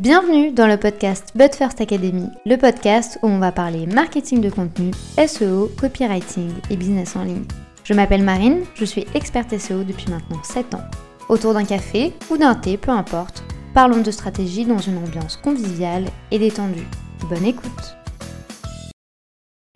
[0.00, 4.50] Bienvenue dans le podcast But First Academy, le podcast où on va parler marketing de
[4.50, 4.90] contenu,
[5.24, 7.44] SEO, copywriting et business en ligne.
[7.84, 10.84] Je m'appelle Marine, je suis experte SEO depuis maintenant 7 ans.
[11.28, 16.06] Autour d'un café ou d'un thé, peu importe, parlons de stratégie dans une ambiance conviviale
[16.32, 16.88] et détendue.
[17.30, 17.96] Bonne écoute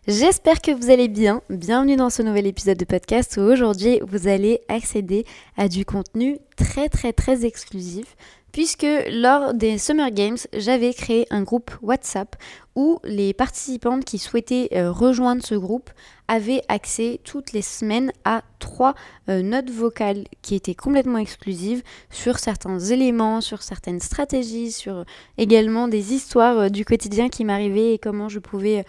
[0.09, 1.43] J'espère que vous allez bien.
[1.51, 5.27] Bienvenue dans ce nouvel épisode de podcast où aujourd'hui vous allez accéder
[5.57, 8.17] à du contenu très très très exclusif
[8.53, 12.37] puisque lors des Summer Games, j'avais créé un groupe WhatsApp
[12.75, 15.91] où les participantes qui souhaitaient euh, rejoindre ce groupe
[16.29, 18.95] avaient accès toutes les semaines à trois
[19.29, 25.05] euh, notes vocales qui étaient complètement exclusives sur certains éléments, sur certaines stratégies, sur
[25.39, 28.85] également des histoires euh, du quotidien qui m'arrivaient et comment je pouvais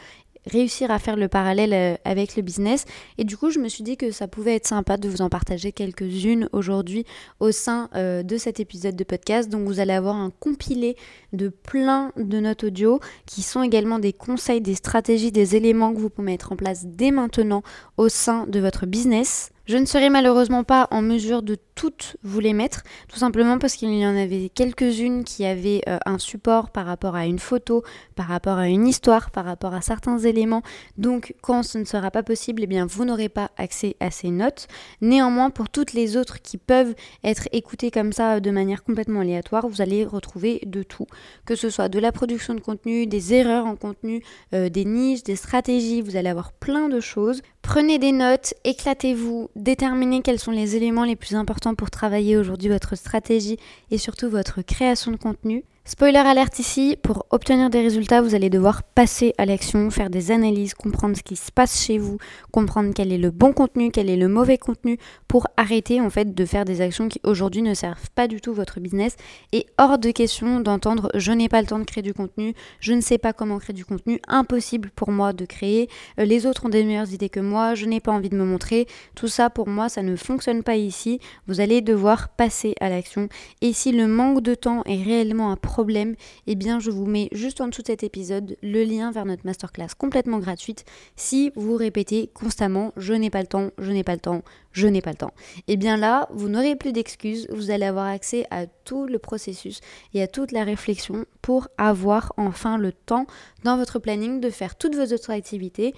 [0.49, 2.85] réussir à faire le parallèle euh, avec le business.
[3.17, 5.29] Et du coup, je me suis dit que ça pouvait être sympa de vous en
[5.29, 7.05] partager quelques-unes aujourd'hui
[7.39, 9.49] au sein euh, de cet épisode de podcast.
[9.49, 10.95] Donc, vous allez avoir un compilé
[11.33, 15.99] de plein de notes audio qui sont également des conseils, des stratégies, des éléments que
[15.99, 17.63] vous pouvez mettre en place dès maintenant
[17.97, 19.51] au sein de votre business.
[19.69, 23.75] Je ne serai malheureusement pas en mesure de toutes vous les mettre, tout simplement parce
[23.75, 27.83] qu'il y en avait quelques-unes qui avaient euh, un support par rapport à une photo,
[28.15, 30.63] par rapport à une histoire, par rapport à certains éléments.
[30.97, 34.31] Donc quand ce ne sera pas possible, eh bien vous n'aurez pas accès à ces
[34.31, 34.67] notes.
[35.01, 39.67] Néanmoins, pour toutes les autres qui peuvent être écoutées comme ça de manière complètement aléatoire,
[39.67, 41.05] vous allez retrouver de tout,
[41.45, 44.23] que ce soit de la production de contenu, des erreurs en contenu,
[44.55, 47.43] euh, des niches, des stratégies, vous allez avoir plein de choses.
[47.71, 52.67] Prenez des notes, éclatez-vous, déterminez quels sont les éléments les plus importants pour travailler aujourd'hui
[52.67, 53.59] votre stratégie
[53.91, 55.63] et surtout votre création de contenu.
[55.89, 60.29] Spoiler alerte ici, pour obtenir des résultats, vous allez devoir passer à l'action, faire des
[60.29, 62.19] analyses, comprendre ce qui se passe chez vous,
[62.51, 66.35] comprendre quel est le bon contenu, quel est le mauvais contenu, pour arrêter en fait
[66.35, 69.15] de faire des actions qui aujourd'hui ne servent pas du tout votre business.
[69.51, 72.93] Et hors de question d'entendre je n'ai pas le temps de créer du contenu, je
[72.93, 76.67] ne sais pas comment créer du contenu, impossible pour moi de créer, euh, les autres
[76.67, 78.85] ont des meilleures idées que moi, je n'ai pas envie de me montrer.
[79.15, 81.19] Tout ça pour moi, ça ne fonctionne pas ici.
[81.47, 83.27] Vous allez devoir passer à l'action.
[83.61, 87.05] Et si le manque de temps est réellement un problème, problème, eh bien je vous
[87.05, 90.83] mets juste en dessous de cet épisode le lien vers notre masterclass complètement gratuite
[91.15, 94.41] si vous répétez constamment je n'ai pas le temps, je n'ai pas le temps,
[94.73, 95.31] je n'ai pas le temps.
[95.69, 99.19] Et eh bien là, vous n'aurez plus d'excuses, vous allez avoir accès à tout le
[99.19, 99.79] processus
[100.13, 103.25] et à toute la réflexion pour avoir enfin le temps
[103.63, 105.93] dans votre planning de faire toutes vos autres activités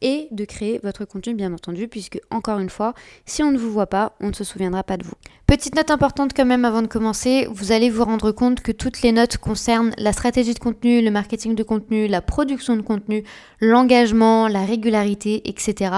[0.00, 2.94] et de créer votre contenu bien entendu puisque encore une fois
[3.26, 5.16] si on ne vous voit pas on ne se souviendra pas de vous.
[5.46, 9.02] Petite note importante quand même avant de commencer, vous allez vous rendre compte que toutes
[9.02, 13.22] les notes concernent la stratégie de contenu, le marketing de contenu, la production de contenu,
[13.60, 15.92] l'engagement, la régularité, etc.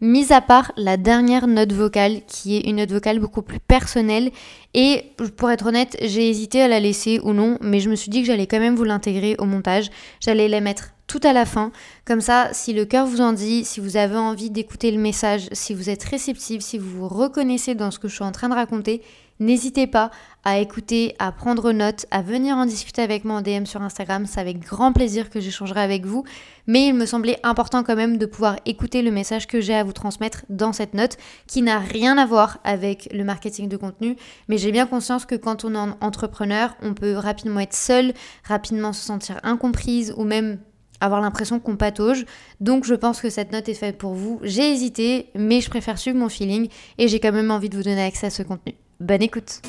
[0.00, 4.30] Mis à part la dernière note vocale qui est une note vocale beaucoup plus personnelle
[4.72, 8.08] et pour être honnête j'ai hésité à la laisser ou non mais je me suis
[8.08, 9.90] dit que j'allais quand même vous l'intégrer au montage,
[10.20, 11.70] j'allais la mettre tout à la fin.
[12.04, 15.48] Comme ça, si le cœur vous en dit, si vous avez envie d'écouter le message,
[15.52, 18.48] si vous êtes réceptif, si vous vous reconnaissez dans ce que je suis en train
[18.48, 18.93] de raconter,
[19.40, 20.10] n'hésitez pas
[20.44, 24.26] à écouter, à prendre note, à venir en discuter avec moi en DM sur Instagram.
[24.26, 26.24] C'est avec grand plaisir que j'échangerai avec vous.
[26.66, 29.84] Mais il me semblait important quand même de pouvoir écouter le message que j'ai à
[29.84, 31.16] vous transmettre dans cette note
[31.46, 34.16] qui n'a rien à voir avec le marketing de contenu.
[34.48, 38.12] Mais j'ai bien conscience que quand on est entrepreneur, on peut rapidement être seul,
[38.44, 40.58] rapidement se sentir incomprise ou même
[41.00, 42.24] avoir l'impression qu'on patauge.
[42.60, 44.40] Donc je pense que cette note est faite pour vous.
[44.42, 46.68] J'ai hésité, mais je préfère suivre mon feeling
[46.98, 48.74] et j'ai quand même envie de vous donner accès à ce contenu.
[49.04, 49.60] Bonne écoute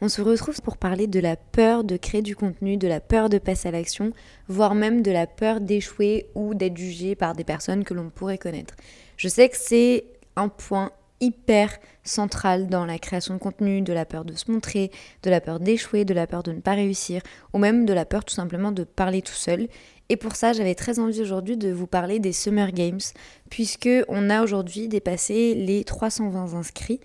[0.00, 3.30] on se retrouve pour parler de la peur de créer du contenu, de la peur
[3.30, 4.12] de passer à l'action,
[4.46, 8.38] voire même de la peur d'échouer ou d'être jugé par des personnes que l'on pourrait
[8.38, 8.74] connaître.
[9.16, 10.04] Je sais que c'est
[10.36, 14.92] un point hyper central dans la création de contenu, de la peur de se montrer,
[15.22, 17.22] de la peur d'échouer, de la peur de ne pas réussir,
[17.54, 19.66] ou même de la peur tout simplement de parler tout seul.
[20.10, 23.00] Et pour ça, j'avais très envie aujourd'hui de vous parler des Summer Games,
[23.50, 27.00] puisque on a aujourd'hui dépassé les 320 inscrits.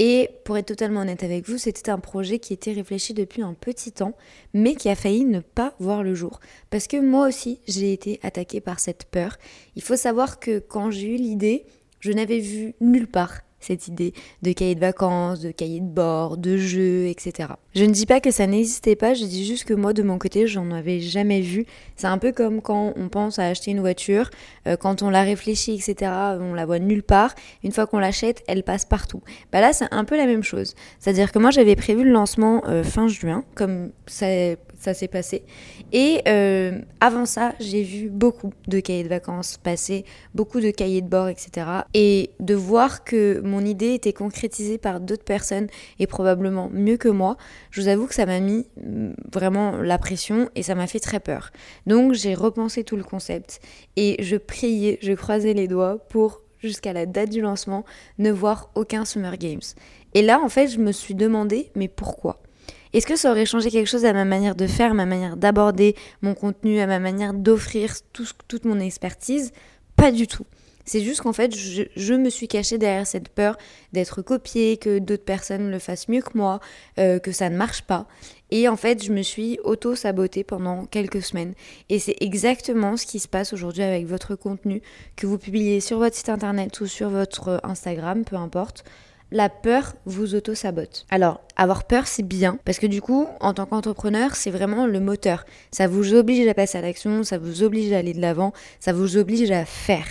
[0.00, 3.52] Et pour être totalement honnête avec vous, c'était un projet qui était réfléchi depuis un
[3.52, 4.14] petit temps,
[4.54, 6.38] mais qui a failli ne pas voir le jour.
[6.70, 9.36] Parce que moi aussi, j'ai été attaquée par cette peur.
[9.74, 11.66] Il faut savoir que quand j'ai eu l'idée,
[11.98, 14.12] je n'avais vu nulle part cette idée
[14.42, 17.50] de cahier de vacances, de cahier de bord, de jeux, etc.
[17.74, 20.18] Je ne dis pas que ça n'existait pas, je dis juste que moi de mon
[20.18, 21.66] côté j'en avais jamais vu.
[21.96, 24.30] C'est un peu comme quand on pense à acheter une voiture,
[24.66, 26.10] euh, quand on la réfléchit, etc.
[26.40, 27.34] On la voit nulle part.
[27.62, 29.22] Une fois qu'on l'achète, elle passe partout.
[29.52, 30.74] Bah là c'est un peu la même chose.
[30.98, 34.26] C'est-à-dire que moi j'avais prévu le lancement euh, fin juin, comme ça
[34.78, 35.42] ça s'est passé.
[35.92, 40.04] Et euh, avant ça, j'ai vu beaucoup de cahiers de vacances passer,
[40.34, 41.66] beaucoup de cahiers de bord, etc.
[41.94, 45.66] Et de voir que mon idée était concrétisée par d'autres personnes
[45.98, 47.36] et probablement mieux que moi,
[47.70, 51.00] je vous avoue que ça m'a mis mm, vraiment la pression et ça m'a fait
[51.00, 51.50] très peur.
[51.86, 53.60] Donc j'ai repensé tout le concept
[53.96, 57.84] et je priais, je croisais les doigts pour jusqu'à la date du lancement
[58.18, 59.60] ne voir aucun Summer Games.
[60.14, 62.40] Et là, en fait, je me suis demandé, mais pourquoi?
[62.92, 65.94] Est-ce que ça aurait changé quelque chose à ma manière de faire, ma manière d'aborder
[66.22, 69.52] mon contenu, à ma manière d'offrir toute mon expertise?
[69.96, 70.44] Pas du tout.
[70.88, 73.58] C'est juste qu'en fait, je, me suis cachée derrière cette peur
[73.92, 76.60] d'être copiée, que d'autres personnes le fassent mieux que moi,
[76.98, 78.06] euh, que ça ne marche pas.
[78.50, 81.52] Et en fait, je me suis auto-sabotée pendant quelques semaines.
[81.90, 84.80] Et c'est exactement ce qui se passe aujourd'hui avec votre contenu
[85.14, 88.82] que vous publiez sur votre site internet ou sur votre Instagram, peu importe
[89.30, 91.06] la peur vous auto-sabote.
[91.10, 95.00] Alors, avoir peur, c'est bien, parce que du coup, en tant qu'entrepreneur, c'est vraiment le
[95.00, 95.44] moteur.
[95.70, 98.92] Ça vous oblige à passer à l'action, ça vous oblige à aller de l'avant, ça
[98.92, 100.06] vous oblige à faire.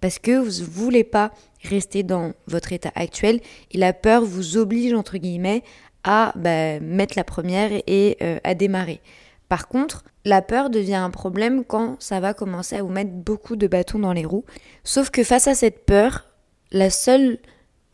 [0.00, 1.32] Parce que vous ne voulez pas
[1.62, 3.40] rester dans votre état actuel,
[3.70, 5.62] et la peur vous oblige, entre guillemets,
[6.04, 9.00] à bah, mettre la première et euh, à démarrer.
[9.48, 13.54] Par contre, la peur devient un problème quand ça va commencer à vous mettre beaucoup
[13.54, 14.44] de bâtons dans les roues.
[14.82, 16.26] Sauf que face à cette peur,
[16.70, 17.38] la seule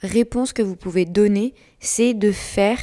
[0.02, 2.78] réponse que vous pouvez donner, c'est de faire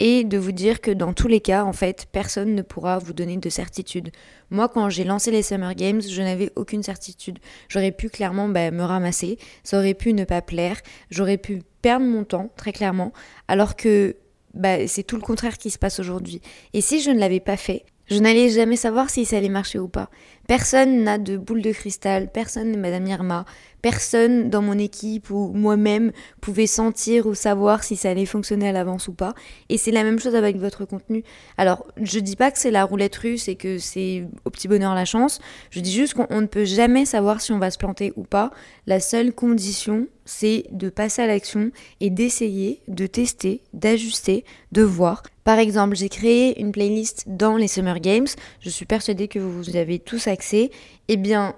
[0.00, 3.12] et de vous dire que dans tous les cas, en fait, personne ne pourra vous
[3.12, 4.10] donner de certitude.
[4.50, 7.38] Moi, quand j'ai lancé les Summer Games, je n'avais aucune certitude.
[7.68, 10.80] J'aurais pu clairement bah, me ramasser, ça aurait pu ne pas plaire,
[11.10, 13.12] j'aurais pu perdre mon temps, très clairement,
[13.46, 14.16] alors que
[14.54, 16.40] bah, c'est tout le contraire qui se passe aujourd'hui.
[16.72, 19.78] Et si je ne l'avais pas fait, je n'allais jamais savoir si ça allait marcher
[19.78, 20.10] ou pas.
[20.50, 23.44] Personne n'a de boule de cristal, personne n'est Madame Irma,
[23.82, 26.10] personne dans mon équipe ou moi-même
[26.40, 29.32] pouvait sentir ou savoir si ça allait fonctionner à l'avance ou pas.
[29.68, 31.22] Et c'est la même chose avec votre contenu.
[31.56, 34.96] Alors, je dis pas que c'est la roulette russe et que c'est au petit bonheur
[34.96, 35.38] la chance.
[35.70, 38.50] Je dis juste qu'on ne peut jamais savoir si on va se planter ou pas.
[38.88, 41.70] La seule condition, c'est de passer à l'action
[42.00, 45.22] et d'essayer, de tester, d'ajuster, de voir.
[45.50, 48.28] Par exemple, j'ai créé une playlist dans les Summer Games.
[48.60, 50.70] Je suis persuadée que vous avez tous accès.
[51.08, 51.56] Eh bien,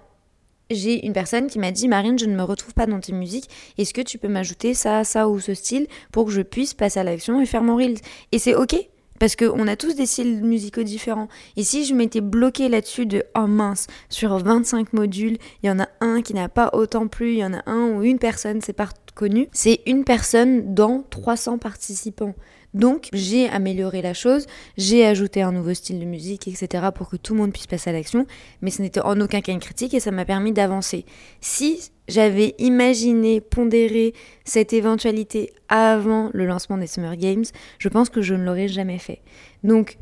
[0.70, 3.50] j'ai une personne qui m'a dit Marine, je ne me retrouve pas dans tes musiques.
[3.76, 7.00] Est-ce que tu peux m'ajouter ça, ça ou ce style pour que je puisse passer
[7.00, 7.98] à l'action et faire mon Reels
[8.32, 8.76] Et c'est ok.
[9.20, 11.28] Parce qu'on a tous des styles musicaux différents.
[11.58, 15.80] Et si je m'étais bloquée là-dessus de oh mince, sur 25 modules, il y en
[15.80, 18.62] a un qui n'a pas autant plu, il y en a un ou une personne,
[18.62, 22.34] c'est pas connu, c'est une personne dans 300 participants.
[22.74, 24.46] Donc j'ai amélioré la chose,
[24.76, 26.88] j'ai ajouté un nouveau style de musique, etc.
[26.94, 28.26] pour que tout le monde puisse passer à l'action,
[28.62, 31.04] mais ce n'était en aucun cas une critique et ça m'a permis d'avancer.
[31.40, 34.14] Si j'avais imaginé, pondéré
[34.44, 37.44] cette éventualité avant le lancement des Summer Games,
[37.78, 39.20] je pense que je ne l'aurais jamais fait.
[39.64, 39.98] Donc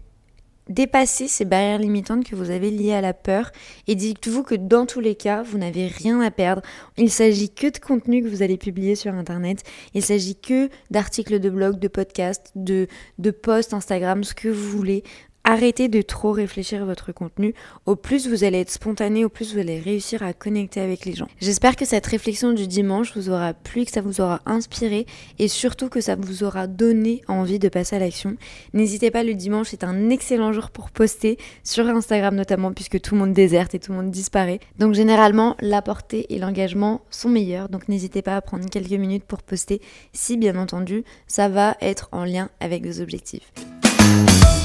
[0.71, 3.51] Dépassez ces barrières limitantes que vous avez liées à la peur
[3.89, 6.63] et dites-vous que dans tous les cas, vous n'avez rien à perdre.
[6.97, 9.65] Il s'agit que de contenu que vous allez publier sur Internet.
[9.95, 12.87] Il s'agit que d'articles de blog, de podcasts, de,
[13.19, 15.03] de posts Instagram, ce que vous voulez.
[15.51, 17.55] Arrêtez de trop réfléchir à votre contenu.
[17.85, 21.13] Au plus vous allez être spontané, au plus vous allez réussir à connecter avec les
[21.13, 21.27] gens.
[21.41, 25.07] J'espère que cette réflexion du dimanche vous aura plu, que ça vous aura inspiré
[25.41, 28.37] et surtout que ça vous aura donné envie de passer à l'action.
[28.75, 33.17] N'hésitez pas, le dimanche c'est un excellent jour pour poster sur Instagram notamment puisque tout
[33.17, 34.61] le monde déserte et tout le monde disparaît.
[34.79, 37.69] Donc généralement la portée et l'engagement sont meilleurs.
[37.69, 39.81] Donc n'hésitez pas à prendre quelques minutes pour poster
[40.13, 43.51] si bien entendu ça va être en lien avec vos objectifs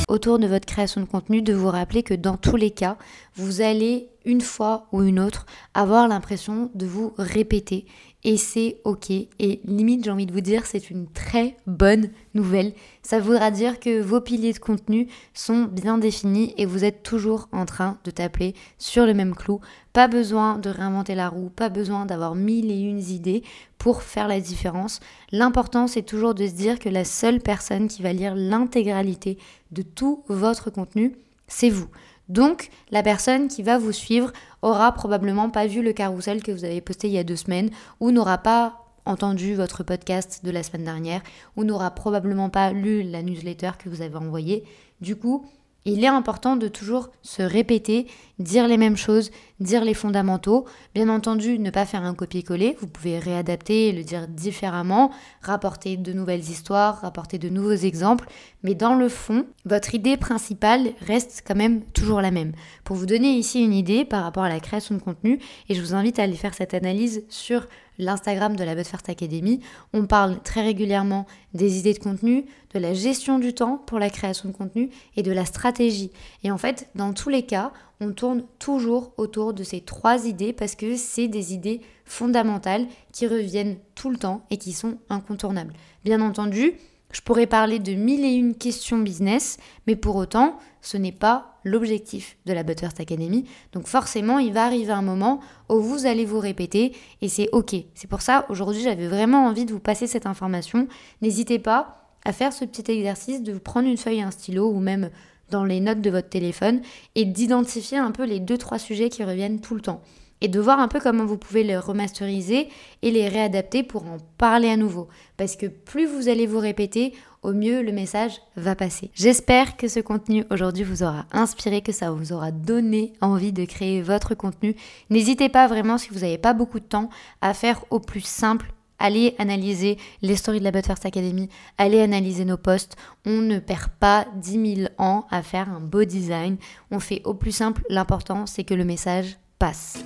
[0.07, 2.97] autour de votre création de contenu de vous rappeler que dans tous les cas,
[3.35, 7.85] vous allez une fois ou une autre avoir l'impression de vous répéter
[8.25, 9.12] et c'est ok.
[9.12, 12.74] Et limite, j'ai envie de vous dire, c'est une très bonne nouvelle.
[13.03, 17.48] Ça voudra dire que vos piliers de contenu sont bien définis et vous êtes toujours
[17.51, 19.62] en train de taper sur le même clou.
[19.94, 23.44] Pas besoin de réinventer la roue, pas besoin d'avoir mille et une idées
[23.77, 25.01] pour faire la différence.
[25.32, 29.38] L'important, c'est toujours de se dire que la seule personne qui va lire l'intégralité
[29.72, 31.15] de tout votre contenu,
[31.48, 31.89] c'est vous.
[32.29, 36.65] Donc, la personne qui va vous suivre aura probablement pas vu le carrousel que vous
[36.65, 40.63] avez posté il y a deux semaines ou n'aura pas entendu votre podcast de la
[40.63, 41.22] semaine dernière
[41.55, 44.63] ou n'aura probablement pas lu la newsletter que vous avez envoyée.
[45.01, 45.46] Du coup,
[45.86, 48.08] il est important de toujours se répéter,
[48.39, 50.65] dire les mêmes choses, dire les fondamentaux.
[50.94, 55.12] Bien entendu, ne pas faire un copier-coller, vous pouvez réadapter, le dire différemment,
[55.42, 58.27] rapporter de nouvelles histoires, rapporter de nouveaux exemples,
[58.63, 62.54] mais dans le fond, votre idée principale reste quand même toujours la même.
[62.84, 65.39] Pour vous donner ici une idée par rapport à la création de contenu,
[65.70, 69.59] et je vous invite à aller faire cette analyse sur l'Instagram de la But Academy,
[69.93, 74.09] on parle très régulièrement des idées de contenu, de la gestion du temps pour la
[74.09, 76.11] création de contenu et de la stratégie.
[76.43, 77.71] Et en fait, dans tous les cas,
[78.01, 83.27] on tourne toujours autour de ces trois idées parce que c'est des idées fondamentales qui
[83.27, 85.73] reviennent tout le temps et qui sont incontournables.
[86.03, 86.73] Bien entendu,
[87.11, 91.54] je pourrais parler de mille et une questions business, mais pour autant, ce n'est pas
[91.65, 93.43] l'objectif de la Butterst Academy.
[93.74, 97.75] Donc forcément, il va arriver un moment où vous allez vous répéter et c'est OK.
[97.93, 100.88] C'est pour ça, aujourd'hui, j'avais vraiment envie de vous passer cette information.
[101.22, 104.69] N'hésitez pas à faire ce petit exercice de vous prendre une feuille et un stylo
[104.69, 105.10] ou même
[105.50, 106.81] dans les notes de votre téléphone
[107.15, 110.01] et d'identifier un peu les deux trois sujets qui reviennent tout le temps
[110.41, 112.67] et de voir un peu comment vous pouvez les remasteriser
[113.01, 115.07] et les réadapter pour en parler à nouveau.
[115.38, 117.13] Parce que plus vous allez vous répéter,
[117.45, 119.11] au mieux le message va passer.
[119.13, 123.65] J'espère que ce contenu aujourd'hui vous aura inspiré, que ça vous aura donné envie de
[123.65, 124.75] créer votre contenu.
[125.09, 127.09] N'hésitez pas vraiment, si vous n'avez pas beaucoup de temps,
[127.41, 132.45] à faire au plus simple Allez analyser les stories de la But Academy, allez analyser
[132.45, 132.95] nos posts.
[133.25, 136.55] On ne perd pas 10 000 ans à faire un beau design.
[136.91, 137.83] On fait au plus simple.
[137.89, 140.01] L'important, c'est que le message passe.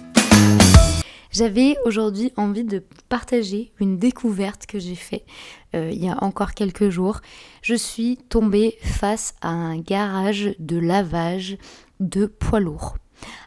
[1.32, 5.26] J'avais aujourd'hui envie de partager une découverte que j'ai faite
[5.76, 7.22] euh, il y a encore quelques jours.
[7.62, 11.58] Je suis tombée face à un garage de lavage
[12.00, 12.98] de poids lourds.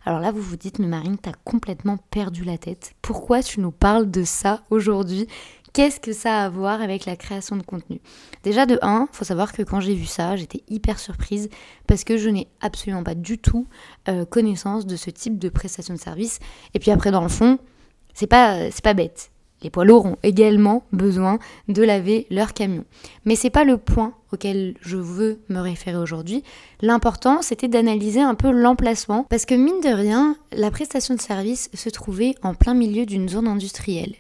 [0.05, 2.95] Alors là, vous vous dites, mais Marine, t'as complètement perdu la tête.
[3.03, 5.27] Pourquoi tu nous parles de ça aujourd'hui?
[5.73, 8.01] Qu'est-ce que ça a à voir avec la création de contenu?
[8.43, 11.49] Déjà de 1, faut savoir que quand j'ai vu ça, j'étais hyper surprise
[11.87, 13.67] parce que je n'ai absolument pas du tout
[14.09, 16.41] euh, connaissance de ce type de prestation de service.
[16.75, 17.59] Et puis après, dans le fond,
[18.14, 19.31] c'est pas, c'est bête.
[19.62, 21.38] Les poids lourds ont également besoin
[21.69, 22.85] de laver leur camion.
[23.25, 26.42] Mais c'est pas le point auquel je veux me référer aujourd'hui.
[26.81, 31.71] L'important, c'était d'analyser un peu l'emplacement parce que mine de rien, la prestation de service
[31.75, 34.14] se trouvait en plein milieu d'une zone industrielle.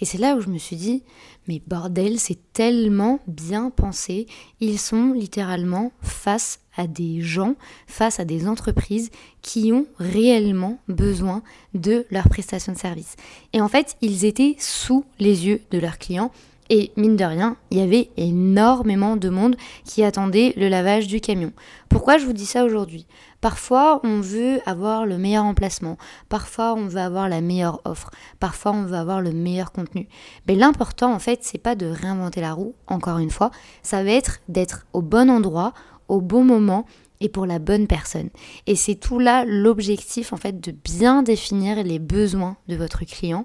[0.00, 1.04] Et c'est là où je me suis dit,
[1.48, 4.26] mais bordel, c'est tellement bien pensé.
[4.60, 7.56] Ils sont littéralement face à des gens,
[7.86, 9.10] face à des entreprises
[9.42, 11.42] qui ont réellement besoin
[11.74, 13.16] de leur prestation de service.
[13.52, 16.30] Et en fait, ils étaient sous les yeux de leurs clients
[16.70, 21.20] et mine de rien, il y avait énormément de monde qui attendait le lavage du
[21.20, 21.52] camion.
[21.90, 23.06] Pourquoi je vous dis ça aujourd'hui?
[23.42, 25.98] Parfois, on veut avoir le meilleur emplacement.
[26.28, 28.10] Parfois, on veut avoir la meilleure offre.
[28.38, 30.08] Parfois, on veut avoir le meilleur contenu.
[30.46, 33.50] Mais l'important, en fait, c'est pas de réinventer la roue, encore une fois.
[33.82, 35.74] Ça va être d'être au bon endroit,
[36.06, 36.86] au bon moment
[37.20, 38.30] et pour la bonne personne.
[38.66, 43.44] Et c'est tout là l'objectif en fait de bien définir les besoins de votre client.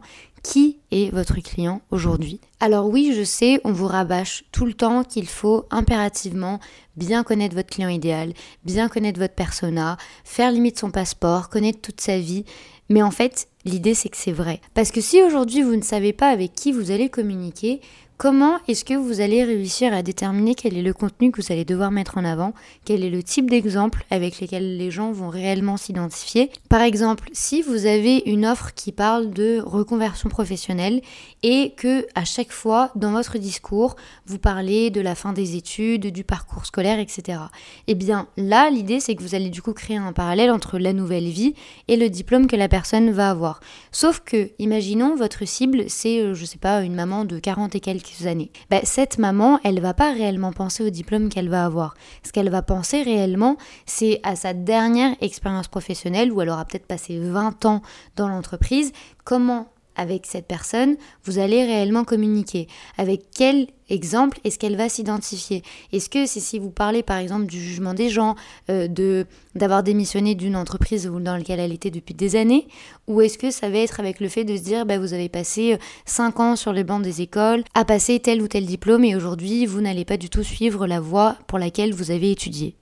[0.49, 5.03] Qui est votre client aujourd'hui Alors oui, je sais, on vous rabâche tout le temps
[5.03, 6.61] qu'il faut impérativement
[6.95, 8.31] bien connaître votre client idéal,
[8.63, 12.45] bien connaître votre persona, faire limite son passeport, connaître toute sa vie.
[12.87, 14.61] Mais en fait, l'idée c'est que c'est vrai.
[14.73, 17.81] Parce que si aujourd'hui vous ne savez pas avec qui vous allez communiquer,
[18.17, 21.65] Comment est-ce que vous allez réussir à déterminer quel est le contenu que vous allez
[21.65, 25.77] devoir mettre en avant, quel est le type d'exemple avec lesquels les gens vont réellement
[25.77, 26.49] s'identifier?
[26.67, 31.03] Par exemple, si vous avez une offre qui parle de reconversion professionnelle
[31.43, 33.95] et que à chaque fois dans votre discours,
[34.25, 37.37] vous parlez de la fin des études, du parcours scolaire, etc.
[37.85, 40.91] Eh bien là, l'idée c'est que vous allez du coup créer un parallèle entre la
[40.91, 41.53] nouvelle vie
[41.87, 43.59] et le diplôme que la personne va avoir.
[43.91, 47.79] Sauf que, imaginons votre cible, c'est, euh, je sais pas, une maman de 40 et
[47.79, 48.51] quelques années.
[48.69, 51.95] Bah, cette maman, elle va pas réellement penser au diplôme qu'elle va avoir.
[52.23, 56.87] Ce qu'elle va penser réellement, c'est à sa dernière expérience professionnelle où elle aura peut-être
[56.87, 57.81] passé 20 ans
[58.15, 58.91] dans l'entreprise.
[59.23, 62.67] Comment avec cette personne, vous allez réellement communiquer.
[62.97, 65.63] Avec quel exemple est-ce qu'elle va s'identifier?
[65.91, 68.35] Est-ce que c'est si vous parlez par exemple du jugement des gens,
[68.69, 69.25] euh, de
[69.55, 72.67] d'avoir démissionné d'une entreprise dans laquelle elle était depuis des années?
[73.07, 75.29] Ou est-ce que ça va être avec le fait de se dire bah, vous avez
[75.29, 79.03] passé 5 euh, ans sur les bancs des écoles, à passer tel ou tel diplôme
[79.03, 82.75] et aujourd'hui vous n'allez pas du tout suivre la voie pour laquelle vous avez étudié?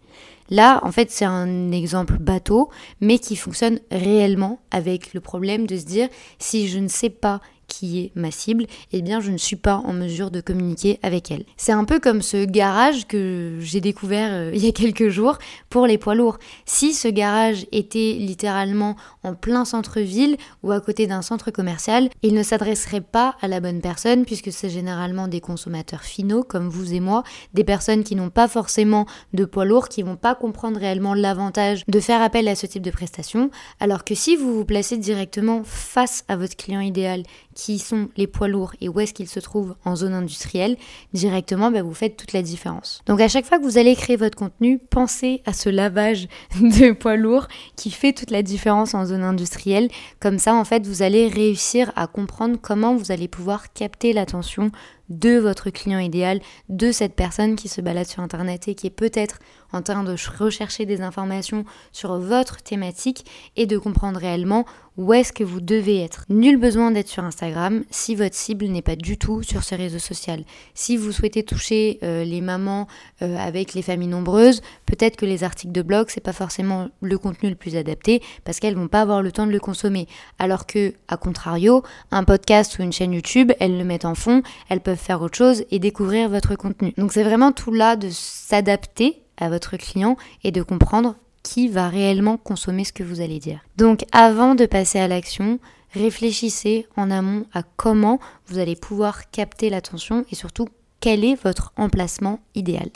[0.49, 2.69] Là, en fait, c'est un exemple bateau,
[3.01, 7.41] mais qui fonctionne réellement avec le problème de se dire si je ne sais pas
[7.67, 11.31] qui est ma cible, eh bien je ne suis pas en mesure de communiquer avec
[11.31, 11.43] elle.
[11.57, 15.37] C'est un peu comme ce garage que j'ai découvert euh, il y a quelques jours
[15.69, 16.37] pour les poids lourds.
[16.65, 22.33] Si ce garage était littéralement en plein centre-ville ou à côté d'un centre commercial, il
[22.33, 26.93] ne s'adresserait pas à la bonne personne puisque c'est généralement des consommateurs finaux comme vous
[26.93, 30.79] et moi, des personnes qui n'ont pas forcément de poids lourds, qui vont pas comprendre
[30.79, 34.65] réellement l'avantage de faire appel à ce type de prestation, alors que si vous vous
[34.65, 37.23] placez directement face à votre client idéal
[37.55, 40.77] qui sont les poids lourds et où est-ce qu'ils se trouvent en zone industrielle,
[41.13, 43.01] directement, bah, vous faites toute la différence.
[43.07, 46.27] Donc à chaque fois que vous allez créer votre contenu, pensez à ce lavage
[46.59, 49.89] de poids lourds qui fait toute la différence en zone industrielle.
[50.19, 54.71] Comme ça, en fait, vous allez réussir à comprendre comment vous allez pouvoir capter l'attention
[55.09, 58.91] de votre client idéal, de cette personne qui se balade sur Internet et qui est
[58.91, 59.39] peut-être
[59.71, 64.65] en train de rechercher des informations sur votre thématique et de comprendre réellement
[64.97, 66.25] où est-ce que vous devez être.
[66.29, 69.99] Nul besoin d'être sur Instagram si votre cible n'est pas du tout sur ce réseau
[69.99, 70.43] social.
[70.73, 72.87] Si vous souhaitez toucher euh, les mamans
[73.21, 77.17] euh, avec les familles nombreuses, peut-être que les articles de blog c'est pas forcément le
[77.17, 80.07] contenu le plus adapté parce qu'elles vont pas avoir le temps de le consommer.
[80.39, 84.43] Alors que, à contrario, un podcast ou une chaîne YouTube, elles le mettent en fond,
[84.69, 86.93] elles peuvent faire autre chose et découvrir votre contenu.
[86.97, 91.89] Donc c'est vraiment tout là de s'adapter à votre client et de comprendre qui va
[91.89, 93.59] réellement consommer ce que vous allez dire.
[93.77, 95.59] Donc avant de passer à l'action,
[95.93, 100.67] réfléchissez en amont à comment vous allez pouvoir capter l'attention et surtout
[100.99, 102.89] quel est votre emplacement idéal.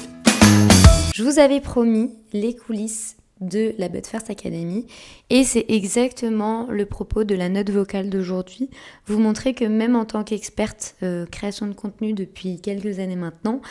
[1.14, 4.86] Je vous avais promis les coulisses de la But First Academy
[5.30, 8.70] et c'est exactement le propos de la note vocale d'aujourd'hui.
[9.06, 13.62] Vous montrer que même en tant qu'experte euh, création de contenu depuis quelques années maintenant,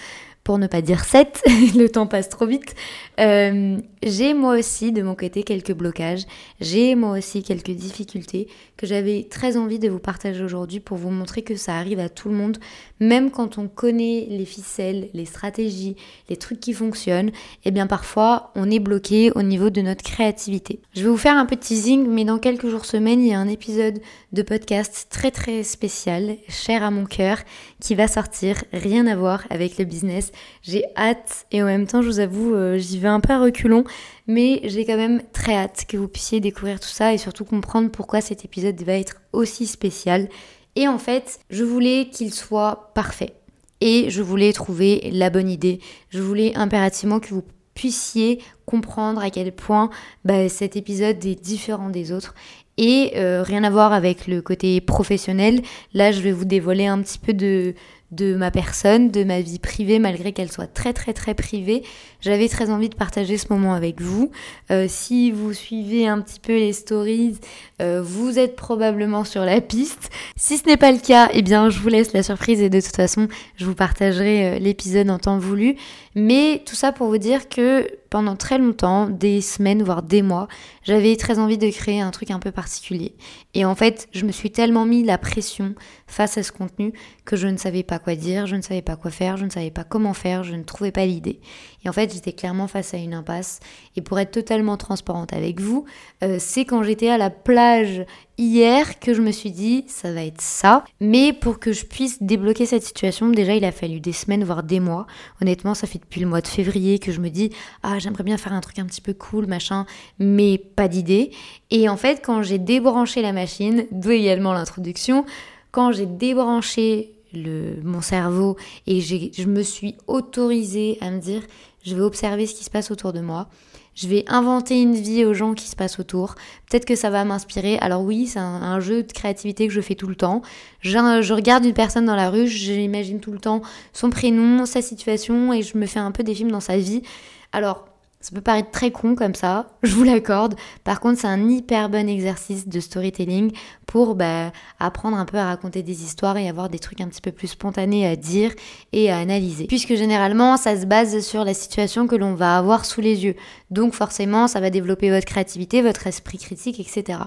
[0.48, 1.44] pour ne pas dire 7,
[1.76, 2.74] le temps passe trop vite,
[3.20, 6.22] euh, j'ai moi aussi de mon côté quelques blocages,
[6.58, 11.10] j'ai moi aussi quelques difficultés que j'avais très envie de vous partager aujourd'hui pour vous
[11.10, 12.56] montrer que ça arrive à tout le monde,
[12.98, 15.96] même quand on connaît les ficelles, les stratégies,
[16.30, 20.02] les trucs qui fonctionnent, et eh bien parfois on est bloqué au niveau de notre
[20.02, 20.80] créativité.
[20.94, 23.38] Je vais vous faire un de teasing, mais dans quelques jours semaines, il y a
[23.38, 24.00] un épisode
[24.32, 27.36] de podcast très très spécial, cher à mon cœur,
[27.80, 30.32] qui va sortir, rien à voir avec le business.
[30.62, 33.40] J'ai hâte et en même temps, je vous avoue, euh, j'y vais un peu à
[33.40, 33.84] reculons,
[34.26, 37.90] mais j'ai quand même très hâte que vous puissiez découvrir tout ça et surtout comprendre
[37.90, 40.28] pourquoi cet épisode va être aussi spécial.
[40.76, 43.34] Et en fait, je voulais qu'il soit parfait.
[43.80, 45.80] Et je voulais trouver la bonne idée.
[46.10, 49.88] Je voulais impérativement que vous puissiez comprendre à quel point
[50.24, 52.34] bah, cet épisode est différent des autres
[52.78, 55.62] et euh, rien à voir avec le côté professionnel.
[55.92, 57.74] Là, je vais vous dévoiler un petit peu de,
[58.10, 61.82] de ma personne, de ma vie privée, malgré qu'elle soit très très très privée.
[62.20, 64.30] J'avais très envie de partager ce moment avec vous.
[64.70, 67.36] Euh, si vous suivez un petit peu les stories,
[67.82, 70.10] euh, vous êtes probablement sur la piste.
[70.36, 72.80] Si ce n'est pas le cas, eh bien je vous laisse la surprise et de
[72.80, 75.76] toute façon je vous partagerai euh, l'épisode en temps voulu.
[76.20, 80.48] Mais tout ça pour vous dire que pendant très longtemps, des semaines, voire des mois,
[80.82, 83.14] j'avais très envie de créer un truc un peu particulier.
[83.54, 85.76] Et en fait, je me suis tellement mis la pression
[86.08, 86.92] face à ce contenu
[87.24, 89.50] que je ne savais pas quoi dire, je ne savais pas quoi faire, je ne
[89.50, 91.38] savais pas comment faire, je ne trouvais pas l'idée.
[91.84, 93.60] Et en fait, j'étais clairement face à une impasse.
[93.96, 95.84] Et pour être totalement transparente avec vous,
[96.24, 98.04] euh, c'est quand j'étais à la plage
[98.36, 100.84] hier que je me suis dit ça va être ça.
[101.00, 104.62] Mais pour que je puisse débloquer cette situation, déjà il a fallu des semaines, voire
[104.62, 105.06] des mois.
[105.40, 107.50] Honnêtement, ça fait depuis le mois de février que je me dis
[107.82, 109.86] ah j'aimerais bien faire un truc un petit peu cool, machin,
[110.18, 111.30] mais pas d'idée.
[111.70, 115.24] Et en fait, quand j'ai débranché la machine, d'où également l'introduction,
[115.70, 121.42] quand j'ai débranché mon cerveau et je me suis autorisée à me dire
[121.88, 123.48] je vais observer ce qui se passe autour de moi.
[123.94, 126.36] Je vais inventer une vie aux gens qui se passent autour.
[126.70, 127.78] Peut-être que ça va m'inspirer.
[127.80, 130.42] Alors oui, c'est un, jeu de créativité que je fais tout le temps.
[130.82, 133.60] Je, regarde une personne dans la rue, j'imagine tout le temps
[133.92, 137.02] son prénom, sa situation et je me fais un peu des films dans sa vie.
[137.50, 137.86] Alors
[138.20, 140.56] ça peut paraître très con comme ça, je vous l'accorde.
[140.82, 143.52] Par contre, c'est un hyper bon exercice de storytelling
[143.86, 147.20] pour bah, apprendre un peu à raconter des histoires et avoir des trucs un petit
[147.20, 148.52] peu plus spontanés à dire
[148.92, 149.66] et à analyser.
[149.66, 153.36] Puisque généralement, ça se base sur la situation que l'on va avoir sous les yeux.
[153.70, 157.20] Donc forcément, ça va développer votre créativité, votre esprit critique, etc.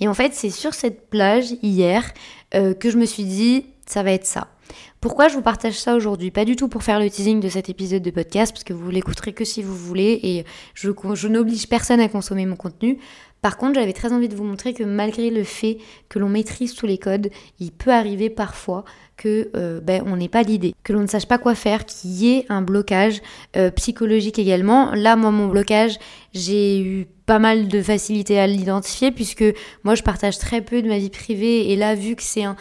[0.00, 2.10] Et en fait, c'est sur cette plage hier
[2.54, 4.48] euh, que je me suis dit, ça va être ça.
[5.00, 6.30] Pourquoi je vous partage ça aujourd'hui?
[6.30, 8.90] Pas du tout pour faire le teasing de cet épisode de podcast, parce que vous
[8.90, 12.98] l'écouterez que si vous voulez, et je, n'oblige personne à consommer mon contenu.
[13.40, 16.74] Par contre, j'avais très envie de vous montrer que malgré le fait que l'on maîtrise
[16.74, 18.84] tous les codes, il peut arriver parfois
[19.16, 22.10] que euh, ben, on n'ait pas l'idée, que l'on ne sache pas quoi faire, qu'il
[22.10, 23.22] y ait un blocage
[23.56, 24.92] euh, psychologique également.
[24.92, 25.98] Là, moi, mon blocage,
[26.34, 29.44] j'ai eu pas mal de facilité à l'identifier puisque
[29.84, 32.56] moi, je partage très peu de ma vie privée et là, vu que c'est un,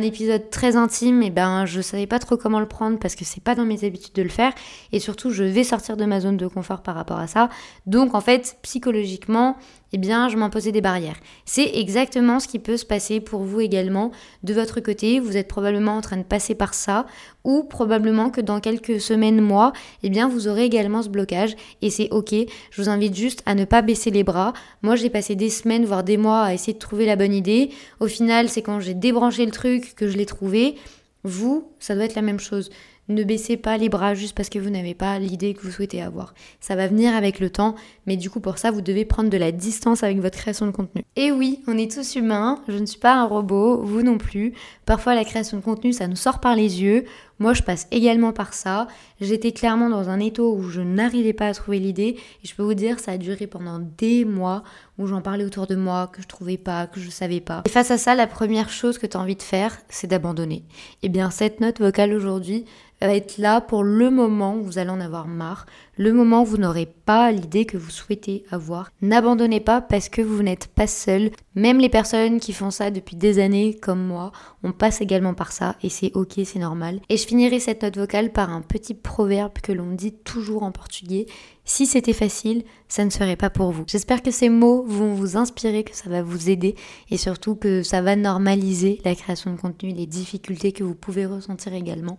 [0.00, 3.42] épisode très intime, et ben je savais pas trop comment le prendre parce que c'est
[3.42, 4.54] pas dans mes habitudes de le faire
[4.90, 7.50] et surtout je vais sortir de ma zone de confort par rapport à ça.
[7.84, 9.58] Donc en fait, psychologiquement,
[9.92, 11.16] eh bien, je m'imposais des barrières.
[11.44, 14.10] C'est exactement ce qui peut se passer pour vous également.
[14.42, 17.06] De votre côté, vous êtes probablement en train de passer par ça,
[17.44, 21.90] ou probablement que dans quelques semaines, mois, eh bien, vous aurez également ce blocage, et
[21.90, 22.34] c'est ok.
[22.70, 24.52] Je vous invite juste à ne pas baisser les bras.
[24.82, 27.70] Moi, j'ai passé des semaines, voire des mois à essayer de trouver la bonne idée.
[28.00, 30.76] Au final, c'est quand j'ai débranché le truc, que je l'ai trouvé,
[31.24, 32.70] vous, ça doit être la même chose.
[33.08, 36.00] Ne baissez pas les bras juste parce que vous n'avez pas l'idée que vous souhaitez
[36.00, 36.34] avoir.
[36.60, 37.74] Ça va venir avec le temps,
[38.06, 40.70] mais du coup pour ça, vous devez prendre de la distance avec votre création de
[40.70, 41.02] contenu.
[41.16, 44.54] Et oui, on est tous humains, je ne suis pas un robot, vous non plus.
[44.86, 47.04] Parfois la création de contenu, ça nous sort par les yeux.
[47.42, 48.86] Moi, je passe également par ça.
[49.20, 52.16] J'étais clairement dans un étau où je n'arrivais pas à trouver l'idée.
[52.44, 54.62] Et je peux vous dire, ça a duré pendant des mois
[54.96, 57.64] où j'en parlais autour de moi, que je trouvais pas, que je savais pas.
[57.66, 60.62] Et face à ça, la première chose que tu as envie de faire, c'est d'abandonner.
[61.02, 62.64] Et eh bien, cette note vocale aujourd'hui,
[63.06, 66.46] va être là pour le moment où vous allez en avoir marre, le moment où
[66.46, 68.90] vous n'aurez pas l'idée que vous souhaitez avoir.
[69.02, 71.30] N'abandonnez pas parce que vous n'êtes pas seul.
[71.54, 75.52] Même les personnes qui font ça depuis des années, comme moi, on passe également par
[75.52, 77.00] ça et c'est ok, c'est normal.
[77.08, 80.72] Et je finirai cette note vocale par un petit proverbe que l'on dit toujours en
[80.72, 81.26] portugais.
[81.64, 83.84] Si c'était facile, ça ne serait pas pour vous.
[83.86, 86.74] J'espère que ces mots vont vous inspirer, que ça va vous aider
[87.10, 91.26] et surtout que ça va normaliser la création de contenu, les difficultés que vous pouvez
[91.26, 92.18] ressentir également.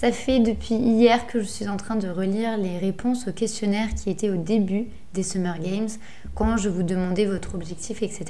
[0.00, 3.88] Ça fait depuis hier que je suis en train de relire les réponses aux questionnaires
[3.96, 5.88] qui étaient au début des Summer Games,
[6.36, 8.26] quand je vous demandais votre objectif, etc.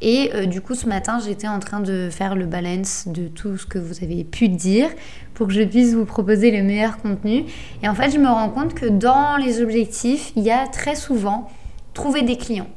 [0.00, 3.56] Et euh, du coup, ce matin, j'étais en train de faire le balance de tout
[3.56, 4.88] ce que vous avez pu dire
[5.34, 7.44] pour que je puisse vous proposer le meilleur contenu.
[7.84, 10.96] Et en fait, je me rends compte que dans les objectifs, il y a très
[10.96, 11.48] souvent
[11.94, 12.70] trouver des clients.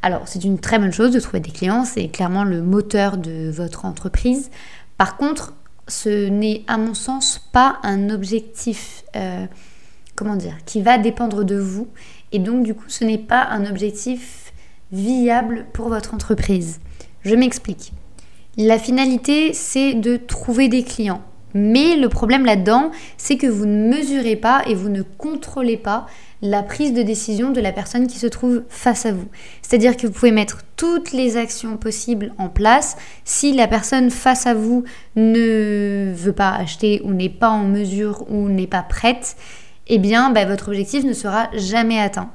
[0.00, 3.50] Alors, c'est une très bonne chose de trouver des clients, c'est clairement le moteur de
[3.50, 4.52] votre entreprise.
[4.96, 5.54] Par contre,
[5.88, 9.46] ce n'est à mon sens pas un objectif, euh,
[10.66, 11.88] qui va dépendre de vous.
[12.32, 14.52] Et donc du coup, ce n'est pas un objectif
[14.92, 16.80] viable pour votre entreprise.
[17.22, 17.92] Je m'explique.
[18.56, 21.22] La finalité, c'est de trouver des clients.
[21.54, 26.06] Mais le problème là-dedans, c'est que vous ne mesurez pas et vous ne contrôlez pas
[26.44, 29.26] la prise de décision de la personne qui se trouve face à vous.
[29.62, 32.96] C'est-à-dire que vous pouvez mettre toutes les actions possibles en place.
[33.24, 34.84] Si la personne face à vous
[35.16, 39.36] ne veut pas acheter ou n'est pas en mesure ou n'est pas prête,
[39.86, 42.30] eh bien, bah, votre objectif ne sera jamais atteint.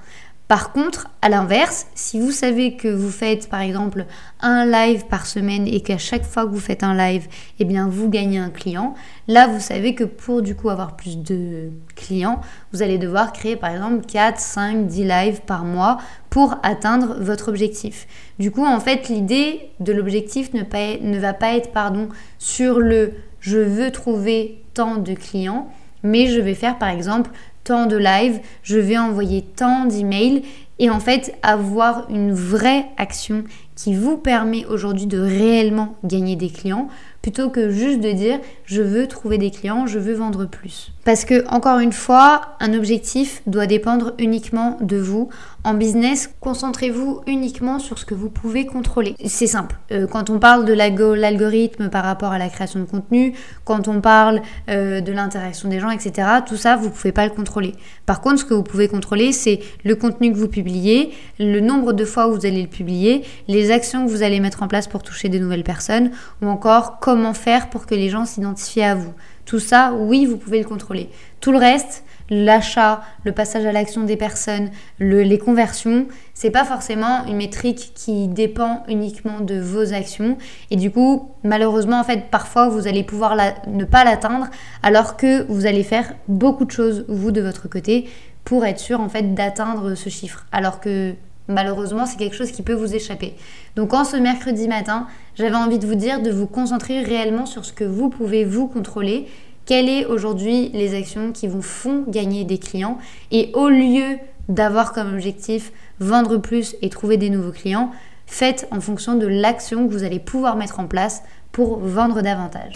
[0.50, 4.08] Par contre, à l'inverse, si vous savez que vous faites par exemple
[4.42, 7.28] un live par semaine et qu'à chaque fois que vous faites un live,
[7.60, 8.96] eh bien vous gagnez un client,
[9.28, 12.42] là vous savez que pour du coup avoir plus de clients,
[12.74, 16.00] vous allez devoir créer par exemple 4, 5, 10 lives par mois
[16.32, 18.08] pour atteindre votre objectif.
[18.40, 22.10] Du coup, en fait, l'idée de l'objectif ne, ne va pas être pardon,
[22.40, 25.70] sur le je veux trouver tant de clients,
[26.02, 27.30] mais je vais faire par exemple
[27.70, 30.44] de live, je vais envoyer tant d'emails
[30.80, 33.44] et en fait avoir une vraie action
[33.76, 36.88] qui vous permet aujourd'hui de réellement gagner des clients
[37.22, 40.92] plutôt que juste de dire je veux trouver des clients, je veux vendre plus.
[41.10, 45.30] Parce que encore une fois, un objectif doit dépendre uniquement de vous.
[45.64, 49.16] En business, concentrez-vous uniquement sur ce que vous pouvez contrôler.
[49.26, 49.76] C'est simple.
[49.92, 53.34] Euh, quand on parle de l'algorithme par rapport à la création de contenu,
[53.66, 57.26] quand on parle euh, de l'interaction des gens, etc., tout ça, vous ne pouvez pas
[57.26, 57.74] le contrôler.
[58.06, 61.92] Par contre, ce que vous pouvez contrôler, c'est le contenu que vous publiez, le nombre
[61.92, 64.88] de fois où vous allez le publier, les actions que vous allez mettre en place
[64.88, 66.12] pour toucher de nouvelles personnes,
[66.44, 69.14] ou encore comment faire pour que les gens s'identifient à vous.
[69.50, 71.10] Tout ça, oui, vous pouvez le contrôler.
[71.42, 77.26] Tout le reste, l'achat, le passage à l'action des personnes, les conversions, c'est pas forcément
[77.26, 80.38] une métrique qui dépend uniquement de vos actions.
[80.70, 83.36] Et du coup, malheureusement, en fait, parfois, vous allez pouvoir
[83.66, 84.50] ne pas l'atteindre
[84.84, 88.08] alors que vous allez faire beaucoup de choses, vous, de votre côté,
[88.44, 90.46] pour être sûr, en fait, d'atteindre ce chiffre.
[90.52, 91.16] Alors que
[91.50, 93.34] malheureusement, c'est quelque chose qui peut vous échapper.
[93.76, 97.66] Donc en ce mercredi matin, j'avais envie de vous dire de vous concentrer réellement sur
[97.66, 99.28] ce que vous pouvez vous contrôler.
[99.66, 102.98] Quelles sont aujourd'hui les actions qui vous font gagner des clients?
[103.32, 107.92] Et au lieu d'avoir comme objectif vendre plus et trouver des nouveaux clients,
[108.26, 112.74] faites en fonction de l'action que vous allez pouvoir mettre en place pour vendre davantage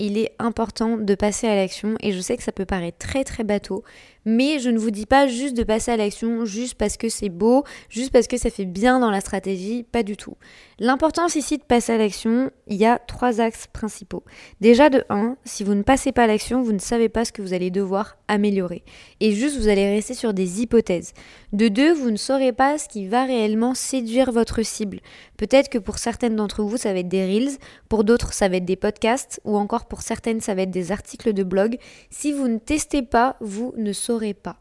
[0.00, 3.22] il est important de passer à l'action et je sais que ça peut paraître très
[3.22, 3.84] très bateau,
[4.24, 7.28] mais je ne vous dis pas juste de passer à l'action juste parce que c'est
[7.28, 10.36] beau, juste parce que ça fait bien dans la stratégie, pas du tout.
[10.78, 14.24] L'importance ici de passer à l'action, il y a trois axes principaux.
[14.60, 17.32] Déjà de 1, si vous ne passez pas à l'action, vous ne savez pas ce
[17.32, 18.82] que vous allez devoir améliorer.
[19.20, 21.12] Et juste, vous allez rester sur des hypothèses.
[21.52, 25.00] De 2, vous ne saurez pas ce qui va réellement séduire votre cible.
[25.36, 28.56] Peut-être que pour certaines d'entre vous, ça va être des reels, pour d'autres, ça va
[28.56, 31.76] être des podcasts, ou encore pour certaines, ça va être des articles de blog.
[32.08, 34.09] Si vous ne testez pas, vous ne saurez
[34.42, 34.56] pas.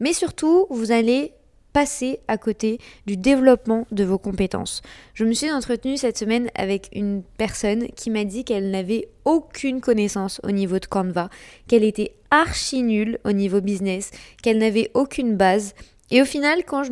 [0.00, 1.32] Mais surtout, vous allez
[1.72, 4.82] passer à côté du développement de vos compétences.
[5.14, 9.80] Je me suis entretenue cette semaine avec une personne qui m'a dit qu'elle n'avait aucune
[9.80, 11.28] connaissance au niveau de Canva,
[11.68, 14.10] qu'elle était archi nulle au niveau business,
[14.42, 15.74] qu'elle n'avait aucune base
[16.10, 16.84] Et au final, quand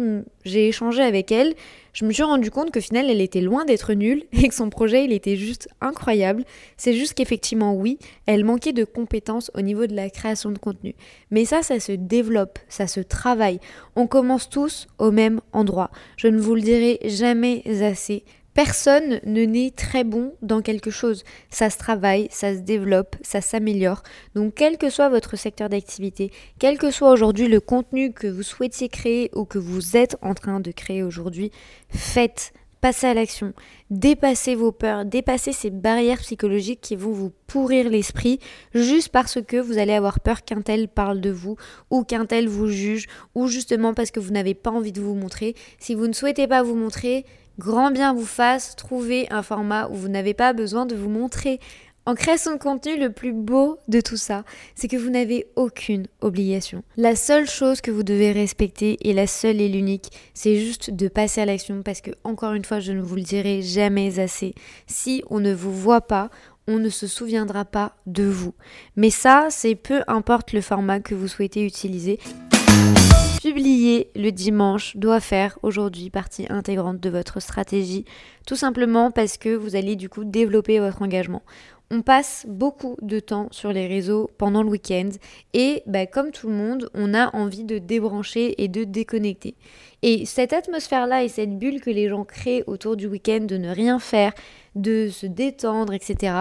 [0.44, 1.54] j'ai échangé avec elle,
[1.94, 4.68] je me suis rendu compte qu'au final, elle était loin d'être nulle et que son
[4.68, 6.44] projet, il était juste incroyable.
[6.76, 10.94] C'est juste qu'effectivement, oui, elle manquait de compétences au niveau de la création de contenu.
[11.30, 13.60] Mais ça, ça se développe, ça se travaille.
[13.94, 15.90] On commence tous au même endroit.
[16.18, 18.24] Je ne vous le dirai jamais assez.
[18.56, 21.24] Personne ne naît très bon dans quelque chose.
[21.50, 24.02] Ça se travaille, ça se développe, ça s'améliore.
[24.34, 28.42] Donc quel que soit votre secteur d'activité, quel que soit aujourd'hui le contenu que vous
[28.42, 31.50] souhaitiez créer ou que vous êtes en train de créer aujourd'hui,
[31.90, 33.52] faites, passez à l'action,
[33.90, 38.40] dépassez vos peurs, dépassez ces barrières psychologiques qui vont vous pourrir l'esprit
[38.74, 41.56] juste parce que vous allez avoir peur qu'un tel parle de vous
[41.90, 45.14] ou qu'un tel vous juge ou justement parce que vous n'avez pas envie de vous
[45.14, 45.54] montrer.
[45.78, 47.26] Si vous ne souhaitez pas vous montrer,
[47.58, 51.60] grand bien vous fasse, trouver un format où vous n'avez pas besoin de vous montrer.
[52.08, 54.44] En création de contenu, le plus beau de tout ça,
[54.76, 56.84] c'est que vous n'avez aucune obligation.
[56.96, 61.08] La seule chose que vous devez respecter, et la seule et l'unique, c'est juste de
[61.08, 64.54] passer à l'action parce que, encore une fois, je ne vous le dirai jamais assez.
[64.86, 66.30] Si on ne vous voit pas,
[66.68, 68.54] on ne se souviendra pas de vous.
[68.94, 72.20] Mais ça, c'est peu importe le format que vous souhaitez utiliser.
[73.40, 78.04] Publier le dimanche doit faire aujourd'hui partie intégrante de votre stratégie,
[78.46, 81.42] tout simplement parce que vous allez du coup développer votre engagement.
[81.90, 85.10] On passe beaucoup de temps sur les réseaux pendant le week-end
[85.54, 89.54] et bah, comme tout le monde, on a envie de débrancher et de déconnecter.
[90.08, 93.70] Et cette atmosphère-là et cette bulle que les gens créent autour du week-end de ne
[93.70, 94.32] rien faire,
[94.76, 96.32] de se détendre, etc.,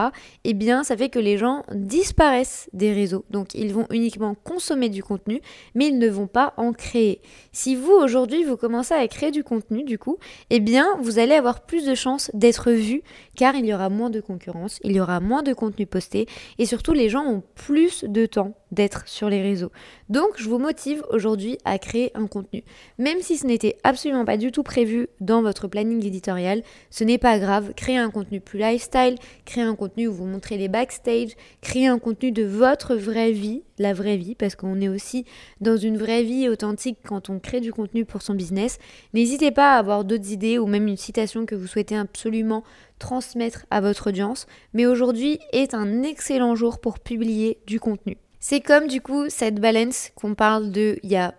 [0.43, 3.25] eh bien, ça fait que les gens disparaissent des réseaux.
[3.31, 5.41] Donc, ils vont uniquement consommer du contenu,
[5.73, 7.21] mais ils ne vont pas en créer.
[7.53, 10.17] Si vous, aujourd'hui, vous commencez à créer du contenu, du coup,
[10.49, 13.01] eh bien, vous allez avoir plus de chances d'être vu,
[13.35, 16.27] car il y aura moins de concurrence, il y aura moins de contenu posté,
[16.59, 19.71] et surtout, les gens ont plus de temps d'être sur les réseaux.
[20.09, 22.63] Donc, je vous motive aujourd'hui à créer un contenu.
[22.97, 27.17] Même si ce n'était absolument pas du tout prévu dans votre planning éditorial, ce n'est
[27.17, 27.73] pas grave.
[27.75, 29.15] Créer un contenu plus lifestyle,
[29.45, 33.63] créer un contenu où vous montrez les backstage, créer un contenu de votre vraie vie,
[33.79, 35.25] la vraie vie, parce qu'on est aussi
[35.61, 38.77] dans une vraie vie authentique quand on crée du contenu pour son business.
[39.13, 42.63] N'hésitez pas à avoir d'autres idées ou même une citation que vous souhaitez absolument
[42.99, 44.47] transmettre à votre audience.
[44.73, 48.17] Mais aujourd'hui est un excellent jour pour publier du contenu.
[48.39, 51.33] C'est comme du coup cette balance qu'on parle de il y a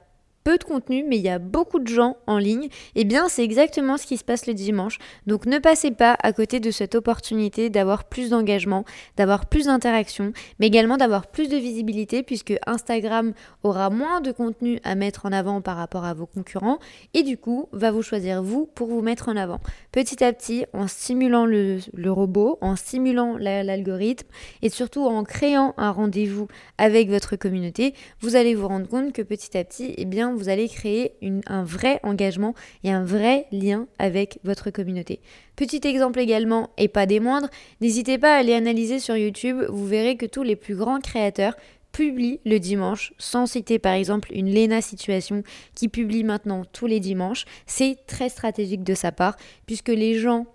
[0.47, 3.43] peu de contenu, mais il y a beaucoup de gens en ligne, eh bien c'est
[3.43, 4.99] exactement ce qui se passe le dimanche.
[5.27, 8.85] Donc ne passez pas à côté de cette opportunité d'avoir plus d'engagement,
[9.17, 13.33] d'avoir plus d'interaction, mais également d'avoir plus de visibilité puisque Instagram
[13.65, 16.79] aura moins de contenu à mettre en avant par rapport à vos concurrents
[17.13, 19.59] et du coup va vous choisir vous pour vous mettre en avant.
[19.91, 24.29] Petit à petit, en stimulant le, robot, en stimulant l'algorithme
[24.63, 26.47] et surtout en créant un rendez-vous
[26.79, 30.49] avec votre communauté, vous allez vous rendre compte que petit à petit, eh bien, vous
[30.49, 31.13] allez créer
[31.47, 35.21] un vrai engagement et un vrai lien avec votre communauté.
[35.57, 37.49] Petit exemple également, et pas des moindres,
[37.81, 41.55] n'hésitez pas à aller analyser sur YouTube, vous verrez que tous les plus grands créateurs
[41.93, 45.43] publient le dimanche, sans citer par exemple une Lena Situation
[45.75, 47.47] qui publie maintenant tous les dimanches.
[47.65, 50.47] C'est très stratégique de sa part, puisque les gens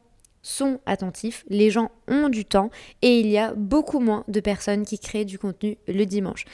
[0.43, 2.69] sont attentifs, les gens ont du temps
[3.01, 6.45] et il y a beaucoup moins de personnes qui créent du contenu le dimanche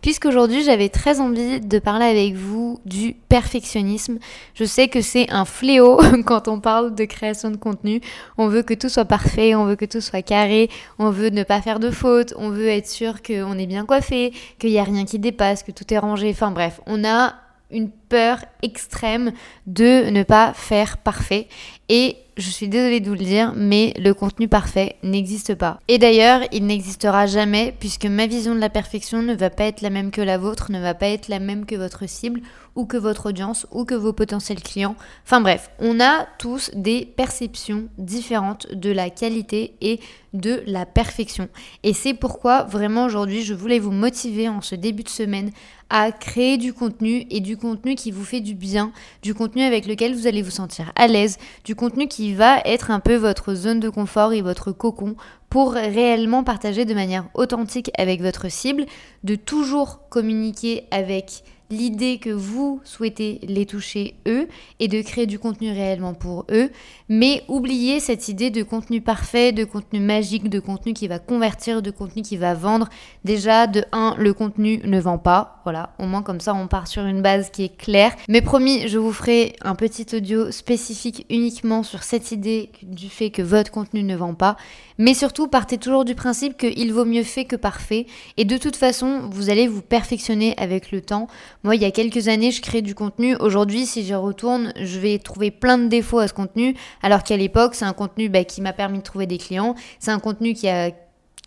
[0.00, 4.18] puisqu'aujourd'hui j'avais très envie de parler avec vous du perfectionnisme.
[4.54, 8.00] Je sais que c'est un fléau quand on parle de création de contenu.
[8.36, 11.42] On veut que tout soit parfait, on veut que tout soit carré, on veut ne
[11.42, 14.84] pas faire de fautes, on veut être sûr qu'on est bien coiffé, qu'il n'y a
[14.84, 16.30] rien qui dépasse, que tout est rangé.
[16.30, 17.34] Enfin bref, on a
[17.70, 19.32] une peur extrême
[19.66, 21.48] de ne pas faire parfait.
[21.88, 25.80] Et je suis désolée de vous le dire, mais le contenu parfait n'existe pas.
[25.88, 29.80] Et d'ailleurs, il n'existera jamais puisque ma vision de la perfection ne va pas être
[29.80, 32.40] la même que la vôtre, ne va pas être la même que votre cible
[32.76, 34.94] ou que votre audience ou que vos potentiels clients.
[35.24, 39.98] Enfin bref, on a tous des perceptions différentes de la qualité et
[40.32, 41.48] de la perfection.
[41.82, 45.50] Et c'est pourquoi vraiment aujourd'hui, je voulais vous motiver en ce début de semaine
[45.90, 49.86] à créer du contenu et du contenu qui vous fait du bien, du contenu avec
[49.86, 53.54] lequel vous allez vous sentir à l'aise, du contenu qui va être un peu votre
[53.54, 55.16] zone de confort et votre cocon
[55.50, 58.86] pour réellement partager de manière authentique avec votre cible,
[59.24, 64.48] de toujours communiquer avec l'idée que vous souhaitez les toucher eux
[64.80, 66.70] et de créer du contenu réellement pour eux,
[67.08, 71.82] mais oubliez cette idée de contenu parfait, de contenu magique, de contenu qui va convertir,
[71.82, 72.88] de contenu qui va vendre.
[73.24, 75.60] Déjà, de 1, le contenu ne vend pas.
[75.64, 78.14] Voilà, au moins comme ça on part sur une base qui est claire.
[78.28, 83.30] Mais promis, je vous ferai un petit audio spécifique uniquement sur cette idée du fait
[83.30, 84.56] que votre contenu ne vend pas.
[84.98, 88.06] Mais surtout, partez toujours du principe qu'il vaut mieux fait que parfait.
[88.36, 91.28] Et de toute façon, vous allez vous perfectionner avec le temps
[91.64, 93.34] Moi, il y a quelques années, je crée du contenu.
[93.36, 97.36] Aujourd'hui, si j'y retourne, je vais trouver plein de défauts à ce contenu, alors qu'à
[97.36, 99.74] l'époque, c'est un contenu bah, qui m'a permis de trouver des clients.
[99.98, 100.92] C'est un contenu qui a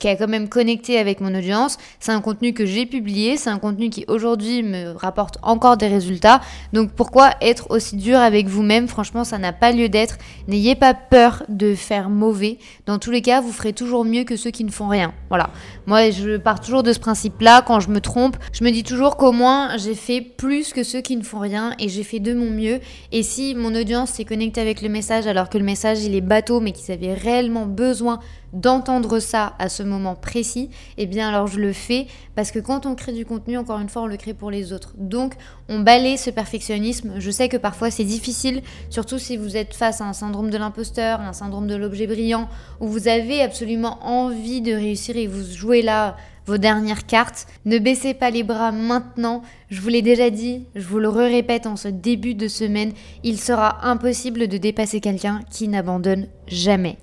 [0.01, 1.77] qui a quand même connecté avec mon audience.
[1.99, 5.87] C'est un contenu que j'ai publié, c'est un contenu qui aujourd'hui me rapporte encore des
[5.87, 6.41] résultats.
[6.73, 8.87] Donc pourquoi être aussi dur avec vous-même?
[8.87, 10.17] Franchement, ça n'a pas lieu d'être.
[10.47, 12.57] N'ayez pas peur de faire mauvais.
[12.87, 15.13] Dans tous les cas, vous ferez toujours mieux que ceux qui ne font rien.
[15.29, 15.51] Voilà.
[15.85, 17.61] Moi, je pars toujours de ce principe-là.
[17.61, 21.01] Quand je me trompe, je me dis toujours qu'au moins j'ai fait plus que ceux
[21.01, 22.79] qui ne font rien et j'ai fait de mon mieux.
[23.11, 26.21] Et si mon audience s'est connectée avec le message alors que le message il est
[26.21, 28.19] bateau mais qu'ils avaient réellement besoin
[28.53, 32.85] d'entendre ça à ce moment précis, eh bien alors je le fais parce que quand
[32.85, 34.93] on crée du contenu, encore une fois, on le crée pour les autres.
[34.97, 35.35] Donc
[35.69, 37.13] on balaye ce perfectionnisme.
[37.17, 40.57] Je sais que parfois c'est difficile, surtout si vous êtes face à un syndrome de
[40.57, 45.43] l'imposteur, un syndrome de l'objet brillant, où vous avez absolument envie de réussir et vous
[45.43, 47.47] jouez là vos dernières cartes.
[47.65, 49.41] Ne baissez pas les bras maintenant.
[49.69, 53.39] Je vous l'ai déjà dit, je vous le répète en ce début de semaine, il
[53.39, 56.97] sera impossible de dépasser quelqu'un qui n'abandonne jamais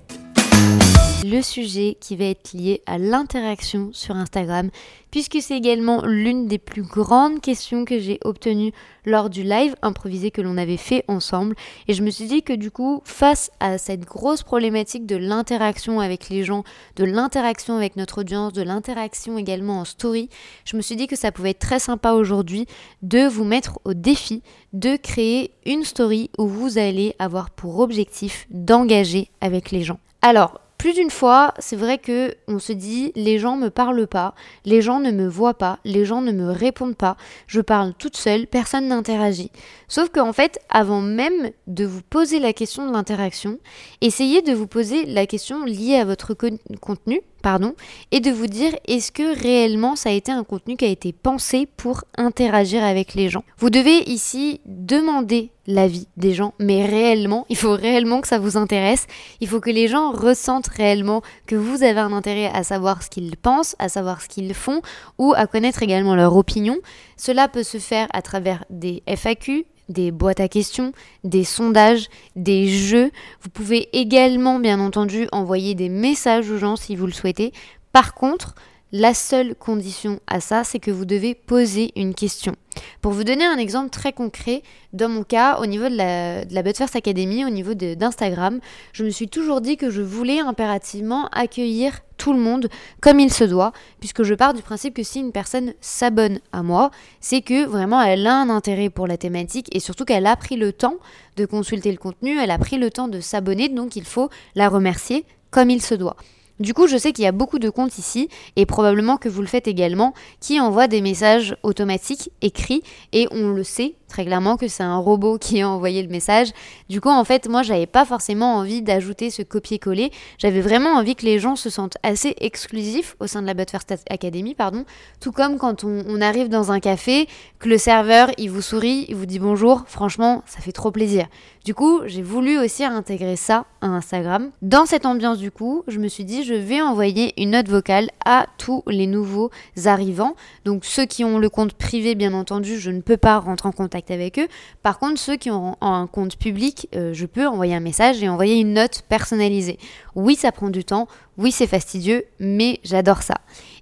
[1.29, 4.69] le sujet qui va être lié à l'interaction sur Instagram,
[5.11, 8.71] puisque c'est également l'une des plus grandes questions que j'ai obtenues
[9.05, 11.55] lors du live improvisé que l'on avait fait ensemble.
[11.87, 15.99] Et je me suis dit que du coup, face à cette grosse problématique de l'interaction
[15.99, 16.63] avec les gens,
[16.95, 20.29] de l'interaction avec notre audience, de l'interaction également en story,
[20.65, 22.65] je me suis dit que ça pouvait être très sympa aujourd'hui
[23.01, 24.41] de vous mettre au défi
[24.73, 29.99] de créer une story où vous allez avoir pour objectif d'engager avec les gens.
[30.21, 34.33] Alors, plus d'une fois, c'est vrai que on se dit les gens me parlent pas,
[34.63, 38.15] les gens ne me voient pas, les gens ne me répondent pas, je parle toute
[38.15, 39.51] seule, personne n'interagit.
[39.89, 43.59] Sauf qu'en fait, avant même de vous poser la question de l'interaction,
[43.99, 47.75] essayez de vous poser la question liée à votre contenu, pardon,
[48.11, 51.13] et de vous dire est-ce que réellement ça a été un contenu qui a été
[51.13, 53.43] pensé pour interagir avec les gens?
[53.57, 58.57] Vous devez ici demander l'avis des gens, mais réellement, il faut réellement que ça vous
[58.57, 59.05] intéresse,
[59.39, 63.09] il faut que les gens ressentent réellement que vous avez un intérêt à savoir ce
[63.09, 64.81] qu'ils pensent, à savoir ce qu'ils font,
[65.17, 66.77] ou à connaître également leur opinion.
[67.17, 72.67] Cela peut se faire à travers des FAQ, des boîtes à questions, des sondages, des
[72.67, 73.11] jeux.
[73.41, 77.51] Vous pouvez également, bien entendu, envoyer des messages aux gens si vous le souhaitez.
[77.91, 78.55] Par contre,
[78.91, 82.55] la seule condition à ça, c'est que vous devez poser une question.
[83.01, 86.73] Pour vous donner un exemple très concret, dans mon cas, au niveau de la, de
[86.73, 88.59] First Academy, au niveau d'Instagram,
[88.93, 92.67] je me suis toujours dit que je voulais impérativement accueillir tout le monde
[92.99, 96.63] comme il se doit, puisque je pars du principe que si une personne s'abonne à
[96.63, 96.89] moi,
[97.21, 100.57] c'est que vraiment elle a un intérêt pour la thématique et surtout qu'elle a pris
[100.57, 100.95] le temps
[101.37, 104.67] de consulter le contenu, elle a pris le temps de s'abonner, donc il faut la
[104.67, 106.17] remercier comme il se doit.
[106.59, 109.41] Du coup, je sais qu'il y a beaucoup de comptes ici, et probablement que vous
[109.41, 114.57] le faites également, qui envoient des messages automatiques écrits, et on le sait très clairement
[114.57, 116.49] que c'est un robot qui a envoyé le message.
[116.89, 120.11] Du coup, en fait, moi, j'avais pas forcément envie d'ajouter ce copier-coller.
[120.37, 123.69] J'avais vraiment envie que les gens se sentent assez exclusifs au sein de la But
[123.69, 124.85] First Academy, pardon.
[125.21, 127.27] Tout comme quand on, on, arrive dans un café,
[127.59, 129.83] que le serveur, il vous sourit, il vous dit bonjour.
[129.87, 131.27] Franchement, ça fait trop plaisir.
[131.65, 134.49] Du coup, j'ai voulu aussi intégrer ça à Instagram.
[134.61, 138.09] Dans cette ambiance, du coup, je me suis dit, je vais envoyer une note vocale
[138.25, 139.51] à tous les nouveaux
[139.85, 140.35] arrivants.
[140.65, 143.71] Donc, ceux qui ont le compte privé, bien entendu, je ne peux pas rentrer en
[143.71, 144.47] contact avec eux.
[144.83, 148.29] Par contre, ceux qui ont un compte public, euh, je peux envoyer un message et
[148.29, 149.77] envoyer une note personnalisée.
[150.15, 151.07] Oui, ça prend du temps,
[151.37, 153.35] oui, c'est fastidieux, mais j'adore ça.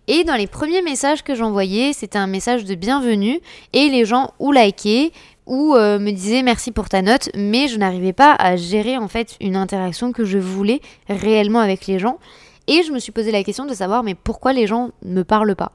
[0.08, 3.40] Et dans les premiers messages que j'envoyais, c'était un message de bienvenue
[3.74, 5.12] et les gens ou likaient
[5.46, 9.08] ou euh, me disaient merci pour ta note, mais je n'arrivais pas à gérer en
[9.08, 12.20] fait une interaction que je voulais réellement avec les gens.
[12.68, 15.24] Et je me suis posé la question de savoir mais pourquoi les gens ne me
[15.24, 15.72] parlent pas?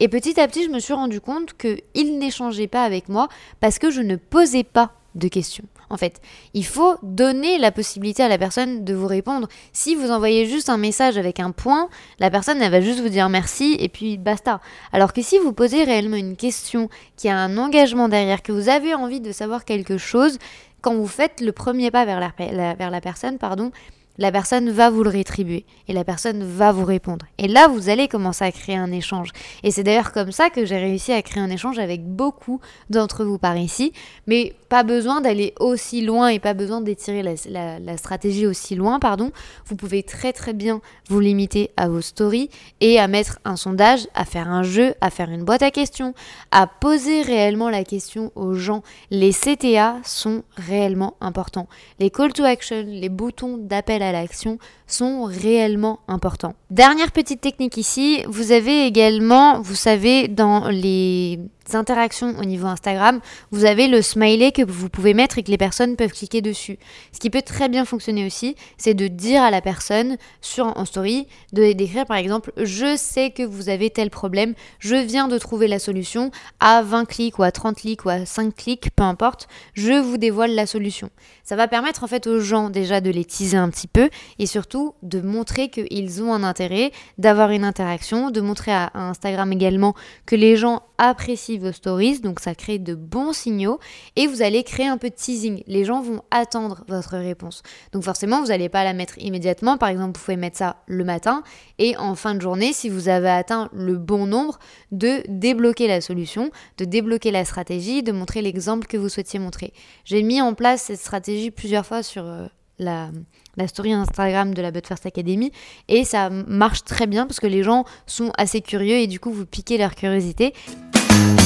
[0.00, 3.28] Et petit à petit, je me suis rendu compte qu'il n'échangeait pas avec moi
[3.60, 5.64] parce que je ne posais pas de questions.
[5.90, 6.20] En fait,
[6.54, 9.48] il faut donner la possibilité à la personne de vous répondre.
[9.72, 13.28] Si vous envoyez juste un message avec un point, la personne va juste vous dire
[13.28, 14.60] merci et puis basta.
[14.92, 18.68] Alors que si vous posez réellement une question qui a un engagement derrière, que vous
[18.68, 20.38] avez envie de savoir quelque chose,
[20.80, 23.70] quand vous faites le premier pas vers la personne, pardon,
[24.18, 27.26] la personne va vous le rétribuer et la personne va vous répondre.
[27.38, 29.30] Et là, vous allez commencer à créer un échange.
[29.62, 33.24] Et c'est d'ailleurs comme ça que j'ai réussi à créer un échange avec beaucoup d'entre
[33.24, 33.92] vous par ici.
[34.26, 39.32] Mais pas besoin d'aller aussi loin et pas besoin d'étirer la, stratégie aussi loin, pardon.
[39.66, 42.50] Vous pouvez très très bien vous limiter à vos stories
[42.80, 46.14] et à mettre un sondage, à faire un jeu, à faire une boîte à questions,
[46.50, 48.82] à poser réellement la question aux gens.
[49.10, 51.68] Les CTA sont réellement importants.
[51.98, 56.54] Les call to action, les boutons d'appel à l'action sont réellement importants.
[56.70, 61.40] Dernière petite technique ici, vous avez également, vous savez, dans les
[61.72, 65.58] interactions au niveau Instagram, vous avez le smiley que vous pouvez mettre et que les
[65.58, 66.78] personnes peuvent cliquer dessus.
[67.12, 70.84] Ce qui peut très bien fonctionner aussi, c'est de dire à la personne sur en
[70.84, 75.38] story, de d'écrire par exemple je sais que vous avez tel problème, je viens de
[75.38, 79.02] trouver la solution à 20 clics ou à 30 clics ou à 5 clics, peu
[79.02, 81.10] importe, je vous dévoile la solution.
[81.42, 84.08] Ça va permettre en fait aux gens déjà de les teaser un petit peu
[84.38, 89.52] et surtout de montrer qu'ils ont un intérêt, d'avoir une interaction, de montrer à Instagram
[89.52, 89.94] également
[90.26, 93.78] que les gens apprécient vos stories, donc ça crée de bons signaux
[94.16, 95.62] et vous allez créer un peu de teasing.
[95.66, 97.62] Les gens vont attendre votre réponse.
[97.92, 99.78] Donc forcément, vous n'allez pas la mettre immédiatement.
[99.78, 101.42] Par exemple, vous pouvez mettre ça le matin
[101.78, 104.58] et en fin de journée, si vous avez atteint le bon nombre,
[104.92, 109.72] de débloquer la solution, de débloquer la stratégie, de montrer l'exemple que vous souhaitiez montrer.
[110.04, 112.46] J'ai mis en place cette stratégie plusieurs fois sur euh,
[112.78, 113.10] la,
[113.56, 115.52] la story Instagram de la But First Academy
[115.88, 119.32] et ça marche très bien parce que les gens sont assez curieux et du coup
[119.32, 120.54] vous piquez leur curiosité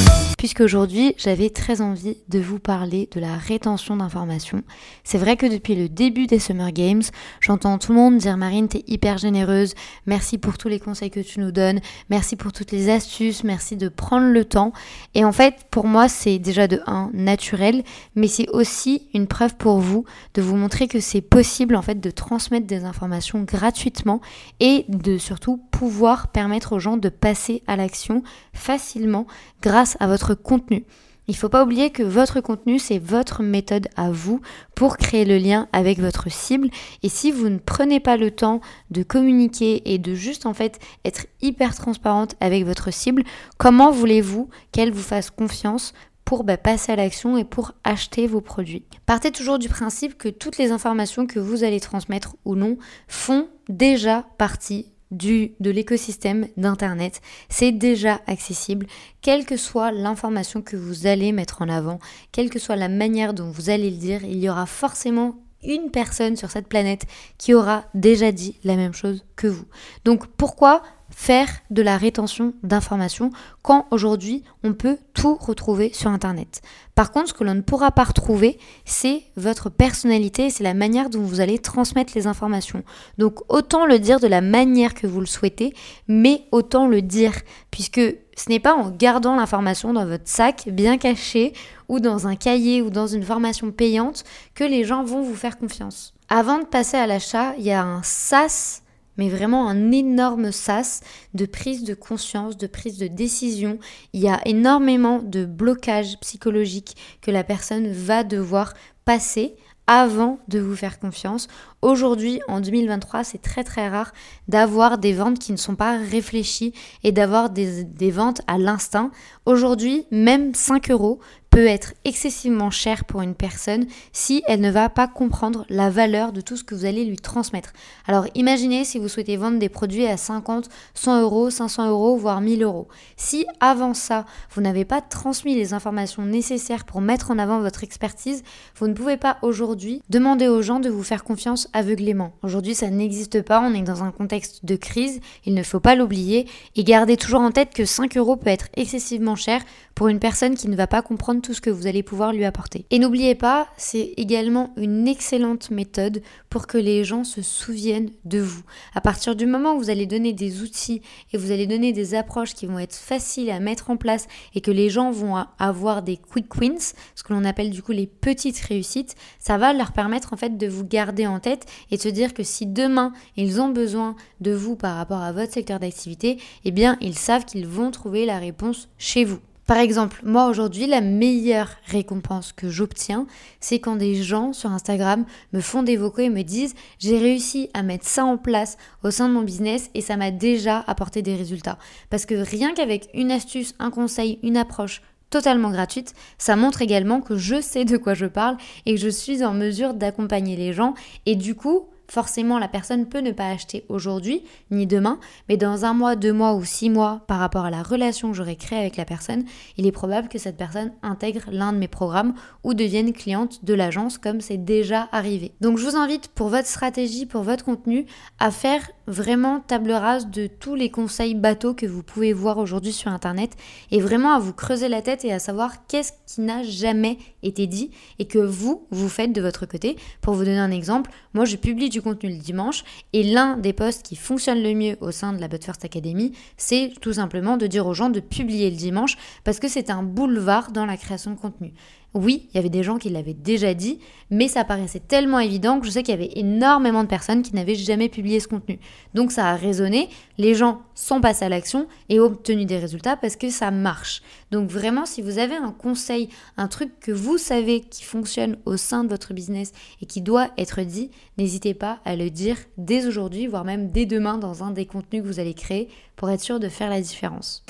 [0.08, 0.27] Thank you.
[0.38, 4.62] Puisque aujourd'hui j'avais très envie de vous parler de la rétention d'informations.
[5.04, 7.02] C'est vrai que depuis le début des Summer Games,
[7.40, 9.74] j'entends tout le monde dire Marine, t'es hyper généreuse,
[10.06, 13.76] merci pour tous les conseils que tu nous donnes, merci pour toutes les astuces, merci
[13.76, 14.72] de prendre le temps.
[15.14, 17.82] Et en fait, pour moi, c'est déjà de un naturel,
[18.14, 22.00] mais c'est aussi une preuve pour vous de vous montrer que c'est possible en fait
[22.00, 24.20] de transmettre des informations gratuitement
[24.60, 28.22] et de surtout pouvoir permettre aux gens de passer à l'action
[28.52, 29.26] facilement
[29.62, 30.84] grâce à votre contenu.
[31.28, 34.40] Il ne faut pas oublier que votre contenu, c'est votre méthode à vous
[34.74, 36.70] pour créer le lien avec votre cible.
[37.02, 40.78] Et si vous ne prenez pas le temps de communiquer et de juste en fait
[41.04, 43.24] être hyper transparente avec votre cible,
[43.58, 45.92] comment voulez-vous qu'elle vous fasse confiance
[46.24, 48.86] pour bah, passer à l'action et pour acheter vos produits?
[49.04, 53.48] Partez toujours du principe que toutes les informations que vous allez transmettre ou non font
[53.68, 58.86] déjà partie du, de l'écosystème d'Internet, c'est déjà accessible,
[59.22, 61.98] quelle que soit l'information que vous allez mettre en avant,
[62.32, 65.90] quelle que soit la manière dont vous allez le dire, il y aura forcément une
[65.90, 67.06] personne sur cette planète
[67.36, 69.66] qui aura déjà dit la même chose que vous.
[70.04, 70.82] Donc pourquoi
[71.18, 76.62] faire de la rétention d'informations quand aujourd'hui on peut tout retrouver sur Internet.
[76.94, 81.10] Par contre, ce que l'on ne pourra pas retrouver, c'est votre personnalité, c'est la manière
[81.10, 82.84] dont vous allez transmettre les informations.
[83.18, 85.74] Donc autant le dire de la manière que vous le souhaitez,
[86.06, 87.34] mais autant le dire,
[87.72, 91.52] puisque ce n'est pas en gardant l'information dans votre sac, bien caché,
[91.88, 94.22] ou dans un cahier, ou dans une formation payante,
[94.54, 96.14] que les gens vont vous faire confiance.
[96.28, 98.84] Avant de passer à l'achat, il y a un SAS
[99.18, 101.00] mais vraiment un énorme sas
[101.34, 103.78] de prise de conscience, de prise de décision.
[104.12, 108.72] Il y a énormément de blocages psychologiques que la personne va devoir
[109.04, 109.56] passer
[109.86, 111.48] avant de vous faire confiance.
[111.80, 114.12] Aujourd'hui, en 2023, c'est très très rare
[114.48, 116.72] d'avoir des ventes qui ne sont pas réfléchies
[117.04, 119.12] et d'avoir des, des, ventes à l'instinct.
[119.46, 121.20] Aujourd'hui, même 5 euros
[121.50, 126.32] peut être excessivement cher pour une personne si elle ne va pas comprendre la valeur
[126.32, 127.72] de tout ce que vous allez lui transmettre.
[128.06, 132.40] Alors imaginez si vous souhaitez vendre des produits à 50, 100 euros, 500 euros, voire
[132.40, 132.88] 1000 euros.
[133.16, 137.82] Si avant ça, vous n'avez pas transmis les informations nécessaires pour mettre en avant votre
[137.82, 138.42] expertise,
[138.76, 142.32] vous ne pouvez pas aujourd'hui demander aux gens de vous faire confiance aveuglément.
[142.42, 145.94] Aujourd'hui, ça n'existe pas, on est dans un contexte de crise, il ne faut pas
[145.94, 146.46] l'oublier,
[146.76, 149.62] et gardez toujours en tête que 5 euros peut être excessivement cher
[149.94, 152.44] pour une personne qui ne va pas comprendre tout ce que vous allez pouvoir lui
[152.44, 152.86] apporter.
[152.90, 158.38] Et n'oubliez pas, c'est également une excellente méthode pour que les gens se souviennent de
[158.38, 158.62] vous.
[158.94, 161.02] À partir du moment où vous allez donner des outils
[161.32, 164.60] et vous allez donner des approches qui vont être faciles à mettre en place et
[164.60, 168.06] que les gens vont avoir des quick wins, ce que l'on appelle du coup les
[168.06, 171.57] petites réussites, ça va leur permettre en fait de vous garder en tête
[171.90, 175.52] et se dire que si demain ils ont besoin de vous par rapport à votre
[175.52, 179.40] secteur d'activité, eh bien ils savent qu'ils vont trouver la réponse chez vous.
[179.68, 183.26] Par exemple, moi aujourd'hui, la meilleure récompense que j'obtiens,
[183.60, 187.68] c'est quand des gens sur Instagram me font des vocaux et me disent j'ai réussi
[187.74, 191.20] à mettre ça en place au sein de mon business et ça m'a déjà apporté
[191.20, 191.76] des résultats.
[192.08, 197.20] Parce que rien qu'avec une astuce, un conseil, une approche totalement gratuite, ça montre également
[197.20, 198.56] que je sais de quoi je parle
[198.86, 200.94] et que je suis en mesure d'accompagner les gens.
[201.26, 205.84] Et du coup, forcément la personne peut ne pas acheter aujourd'hui ni demain, mais dans
[205.84, 208.78] un mois, deux mois ou six mois par rapport à la relation que j'aurai créée
[208.78, 209.44] avec la personne,
[209.76, 212.34] il est probable que cette personne intègre l'un de mes programmes
[212.64, 215.52] ou devienne cliente de l'agence comme c'est déjà arrivé.
[215.60, 218.06] Donc je vous invite pour votre stratégie, pour votre contenu,
[218.38, 222.92] à faire vraiment table rase de tous les conseils bateaux que vous pouvez voir aujourd'hui
[222.92, 223.52] sur Internet
[223.90, 227.66] et vraiment à vous creuser la tête et à savoir qu'est-ce qui n'a jamais été
[227.66, 229.96] dit et que vous, vous faites de votre côté.
[230.20, 232.84] Pour vous donner un exemple, moi je publie du contenu le dimanche.
[233.12, 236.32] Et l'un des posts qui fonctionne le mieux au sein de la But First Academy,
[236.56, 240.02] c'est tout simplement de dire aux gens de publier le dimanche parce que c'est un
[240.02, 241.72] boulevard dans la création de contenu.
[242.14, 243.98] Oui, il y avait des gens qui l'avaient déjà dit,
[244.30, 247.54] mais ça paraissait tellement évident que je sais qu'il y avait énormément de personnes qui
[247.54, 248.80] n'avaient jamais publié ce contenu.
[249.12, 253.16] Donc ça a résonné, les gens sont passés à l'action et ont obtenu des résultats
[253.16, 254.22] parce que ça marche.
[254.50, 258.78] Donc vraiment, si vous avez un conseil, un truc que vous savez qui fonctionne au
[258.78, 263.06] sein de votre business et qui doit être dit, n'hésitez pas à le dire dès
[263.06, 266.40] aujourd'hui, voire même dès demain dans un des contenus que vous allez créer pour être
[266.40, 267.64] sûr de faire la différence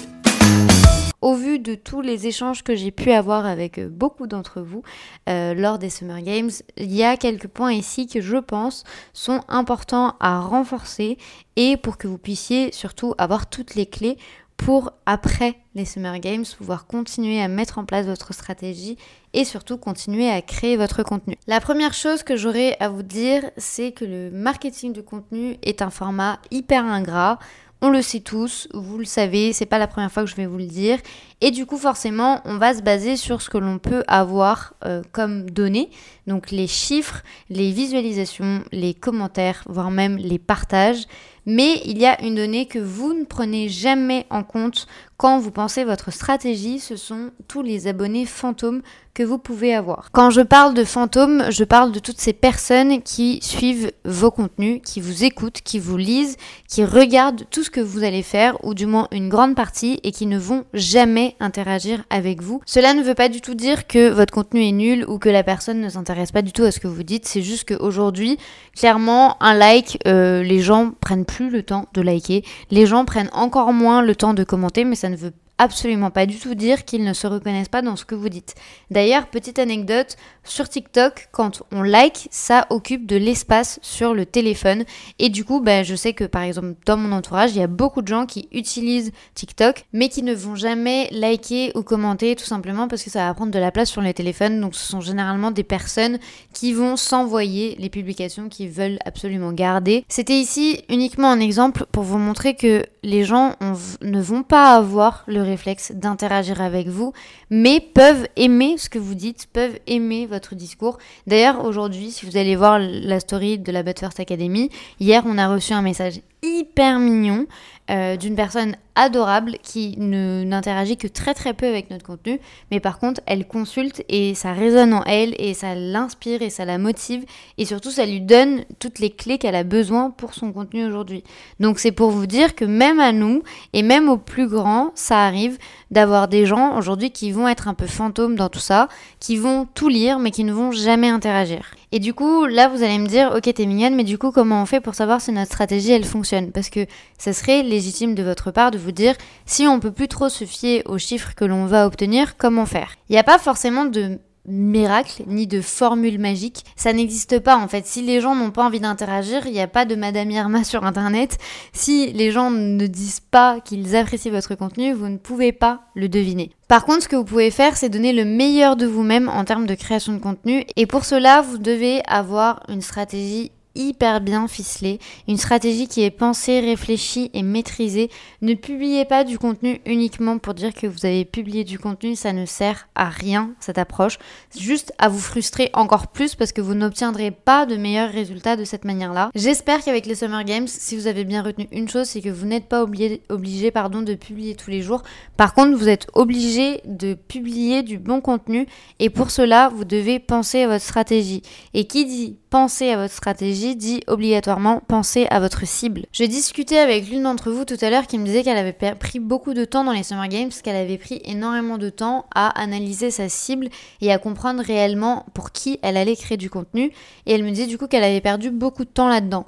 [1.21, 4.83] au vu de tous les échanges que j'ai pu avoir avec euh, beaucoup d'entre vous
[5.29, 9.41] euh, lors des Summer Games, il y a quelques points ici que je pense sont
[9.49, 11.19] importants à renforcer
[11.57, 14.17] et pour que vous puissiez surtout avoir toutes les clés
[14.59, 18.99] pour après les Summer Games pouvoir continuer à mettre en place votre stratégie
[19.33, 21.37] et surtout continuer à créer votre contenu.
[21.47, 25.81] La première chose que j'aurais à vous dire, c'est que le marketing de contenu est
[25.81, 27.39] un format hyper ingrat.
[27.81, 30.47] On le sait tous, vous le savez, c'est pas la première fois que je vais
[30.47, 30.99] vous le dire.
[31.41, 35.03] Et du coup, forcément, on va se baser sur ce que l'on peut avoir euh,
[35.13, 35.89] comme données,
[36.27, 41.07] donc les chiffres, les visualisations, les commentaires, voire même les partages.
[41.51, 44.87] Mais il y a une donnée que vous ne prenez jamais en compte
[45.19, 48.83] quand vous pensez votre stratégie, ce sont tous les abonnés fantômes
[49.15, 50.11] que vous pouvez avoir.
[50.13, 54.81] Quand je parle de fantômes, je parle de toutes ces personnes qui suivent vos contenus,
[54.85, 56.37] qui vous écoutent, qui vous lisent,
[56.69, 60.13] qui regardent tout ce que vous allez faire, ou du moins une grande partie, et
[60.13, 62.61] qui ne vont jamais interagir avec vous.
[62.65, 65.43] Cela ne veut pas du tout dire que votre contenu est nul ou que la
[65.43, 68.39] personne ne s'intéresse pas du tout à ce que vous dites, c'est juste qu'aujourd'hui,
[68.77, 73.31] clairement, un like, euh, les gens prennent plus le temps de liker, les gens prennent
[73.33, 76.85] encore moins le temps de commenter, mais ça ne veut absolument pas du tout dire
[76.85, 78.55] qu'ils ne se reconnaissent pas dans ce que vous dites.
[78.91, 84.85] D'ailleurs, petite anecdote, sur TikTok, quand on like, ça occupe de l'espace sur le téléphone.
[85.19, 87.67] Et du coup, ben, je sais que par exemple, dans mon entourage, il y a
[87.67, 92.45] beaucoup de gens qui utilisent TikTok, mais qui ne vont jamais liker ou commenter tout
[92.45, 94.61] simplement parce que ça va prendre de la place sur les téléphones.
[94.61, 96.19] Donc ce sont généralement des personnes
[96.53, 100.05] qui vont s'envoyer les publications qu'ils veulent absolument garder.
[100.09, 103.55] C'était ici uniquement un exemple pour vous montrer que les gens
[104.03, 107.13] ne vont pas avoir le réflexe d'interagir avec vous,
[107.51, 110.99] mais peuvent aimer ce que vous dites, peuvent aimer votre discours.
[111.27, 114.71] D'ailleurs, aujourd'hui, si vous allez voir la story de la But First Academy,
[115.01, 117.47] hier, on a reçu un message hyper mignon
[117.91, 122.39] euh, d'une personne adorable qui ne n'interagit que très très peu avec notre contenu,
[122.71, 126.65] mais par contre elle consulte et ça résonne en elle et ça l'inspire et ça
[126.67, 127.25] la motive
[127.57, 131.25] et surtout ça lui donne toutes les clés qu'elle a besoin pour son contenu aujourd'hui.
[131.61, 135.25] Donc c'est pour vous dire que même à nous et même aux plus grands, ça
[135.25, 135.57] arrive
[135.91, 138.89] d'avoir des gens aujourd'hui qui vont être un peu fantômes dans tout ça,
[139.21, 141.75] qui vont tout lire mais qui ne vont jamais interagir.
[141.91, 144.63] Et du coup, là, vous allez me dire, ok, t'es mignonne, mais du coup, comment
[144.63, 146.53] on fait pour savoir si notre stratégie, elle fonctionne?
[146.53, 146.87] Parce que
[147.17, 149.15] ça serait légitime de votre part de vous dire,
[149.47, 152.97] si on peut plus trop se fier aux chiffres que l'on va obtenir, comment faire?
[153.09, 154.19] Il n'y a pas forcément de
[154.49, 156.65] miracle ni de formule magique.
[156.77, 157.87] Ça n'existe pas en fait.
[157.87, 160.85] Si les gens n'ont pas envie d'interagir, il n'y a pas de Madame Irma sur
[160.85, 161.39] Internet.
[161.73, 166.09] Si les gens ne disent pas qu'ils apprécient votre contenu, vous ne pouvez pas le
[166.09, 166.51] deviner.
[166.69, 169.67] Par contre, ce que vous pouvez faire, c'est donner le meilleur de vous-même en termes
[169.67, 170.65] de création de contenu.
[170.77, 176.11] Et pour cela, vous devez avoir une stratégie hyper bien ficelée, une stratégie qui est
[176.11, 178.11] pensée, réfléchie et maîtrisée.
[178.43, 182.33] Ne publiez pas du contenu uniquement pour dire que vous avez publié du contenu, ça
[182.33, 184.19] ne sert à rien cette approche,
[184.59, 188.65] juste à vous frustrer encore plus parce que vous n'obtiendrez pas de meilleurs résultats de
[188.65, 189.31] cette manière-là.
[189.35, 192.47] J'espère qu'avec les Summer Games, si vous avez bien retenu une chose, c'est que vous
[192.47, 195.03] n'êtes pas obligé, pardon, de publier tous les jours.
[195.37, 198.67] Par contre, vous êtes obligé de publier du bon contenu
[198.99, 201.43] et pour cela, vous devez penser à votre stratégie.
[201.75, 206.07] Et qui dit penser à votre stratégie dit obligatoirement penser à votre cible.
[206.13, 209.19] J'ai discuté avec l'une d'entre vous tout à l'heure qui me disait qu'elle avait pris
[209.19, 213.11] beaucoup de temps dans les Summer Games, qu'elle avait pris énormément de temps à analyser
[213.11, 213.69] sa cible
[214.01, 216.93] et à comprendre réellement pour qui elle allait créer du contenu.
[217.27, 219.47] Et elle me disait du coup qu'elle avait perdu beaucoup de temps là-dedans.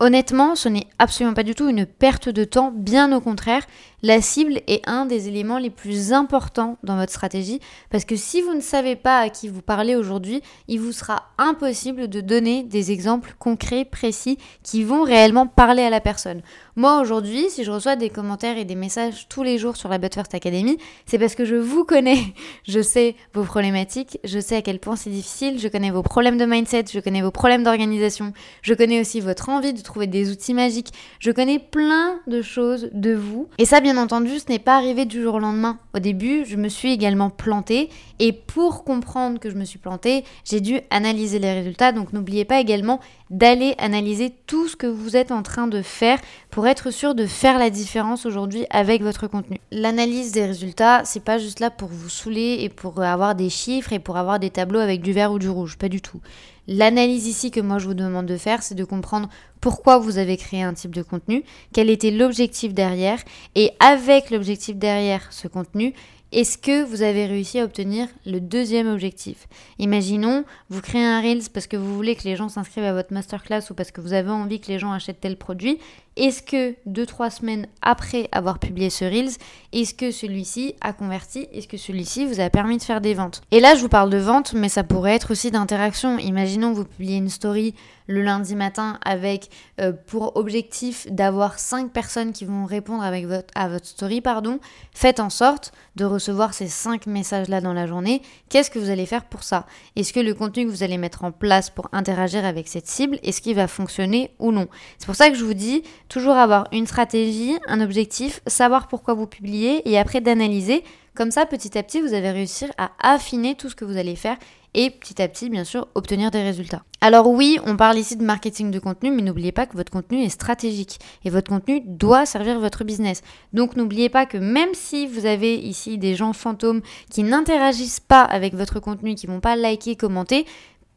[0.00, 3.64] Honnêtement, ce n'est absolument pas du tout une perte de temps, bien au contraire,
[4.02, 8.42] la cible est un des éléments les plus importants dans votre stratégie parce que si
[8.42, 12.62] vous ne savez pas à qui vous parlez aujourd'hui, il vous sera impossible de donner
[12.62, 16.42] des exemples concrets, précis, qui vont réellement parler à la personne.
[16.76, 19.98] Moi aujourd'hui, si je reçois des commentaires et des messages tous les jours sur la
[19.98, 22.18] But First Academy, c'est parce que je vous connais.
[22.68, 26.36] Je sais vos problématiques, je sais à quel point c'est difficile, je connais vos problèmes
[26.36, 28.32] de mindset, je connais vos problèmes d'organisation,
[28.62, 32.90] je connais aussi votre envie de trouver des outils magiques, je connais plein de choses
[32.92, 33.48] de vous.
[33.58, 35.78] Et ça, entendu, ce n'est pas arrivé du jour au lendemain.
[35.94, 40.24] Au début, je me suis également plantée et pour comprendre que je me suis plantée,
[40.44, 41.92] j'ai dû analyser les résultats.
[41.92, 46.18] Donc n'oubliez pas également d'aller analyser tout ce que vous êtes en train de faire
[46.50, 49.60] pour être sûr de faire la différence aujourd'hui avec votre contenu.
[49.70, 53.92] L'analyse des résultats, c'est pas juste là pour vous saouler et pour avoir des chiffres
[53.92, 56.20] et pour avoir des tableaux avec du vert ou du rouge, pas du tout.
[56.68, 59.30] L'analyse ici que moi je vous demande de faire, c'est de comprendre
[59.62, 61.42] pourquoi vous avez créé un type de contenu,
[61.72, 63.18] quel était l'objectif derrière,
[63.54, 65.94] et avec l'objectif derrière ce contenu,
[66.30, 69.48] est-ce que vous avez réussi à obtenir le deuxième objectif?
[69.78, 73.14] Imaginons, vous créez un Reels parce que vous voulez que les gens s'inscrivent à votre
[73.14, 75.78] masterclass ou parce que vous avez envie que les gens achètent tel produit.
[76.18, 79.36] Est-ce que deux, trois semaines après avoir publié ce Reels,
[79.72, 81.46] est-ce que celui-ci a converti?
[81.52, 83.40] Est-ce que celui-ci vous a permis de faire des ventes?
[83.52, 86.18] Et là, je vous parle de vente, mais ça pourrait être aussi d'interaction.
[86.18, 87.72] Imaginons, vous publiez une story
[88.08, 89.50] le lundi matin avec
[89.80, 94.20] euh, pour objectif d'avoir 5 personnes qui vont répondre à votre story.
[94.20, 94.58] Pardon.
[94.92, 98.22] Faites en sorte de recevoir ces 5 messages-là dans la journée.
[98.48, 99.66] Qu'est-ce que vous allez faire pour ça?
[99.94, 103.18] Est-ce que le contenu que vous allez mettre en place pour interagir avec cette cible,
[103.22, 104.68] est-ce qu'il va fonctionner ou non?
[104.98, 109.14] C'est pour ça que je vous dis toujours avoir une stratégie, un objectif, savoir pourquoi
[109.14, 110.82] vous publiez et après d'analyser.
[111.14, 114.16] Comme ça, petit à petit, vous allez réussir à affiner tout ce que vous allez
[114.16, 114.36] faire
[114.74, 116.82] et petit à petit, bien sûr, obtenir des résultats.
[117.00, 120.22] Alors oui, on parle ici de marketing de contenu, mais n'oubliez pas que votre contenu
[120.22, 123.22] est stratégique et votre contenu doit servir votre business.
[123.52, 128.22] Donc n'oubliez pas que même si vous avez ici des gens fantômes qui n'interagissent pas
[128.22, 130.44] avec votre contenu, qui vont pas liker, commenter,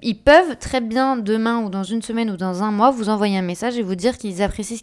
[0.02, 3.38] ils peuvent très bien demain ou dans une semaine ou dans un mois vous envoyer
[3.38, 4.78] un message et vous dire qu'ils apprécient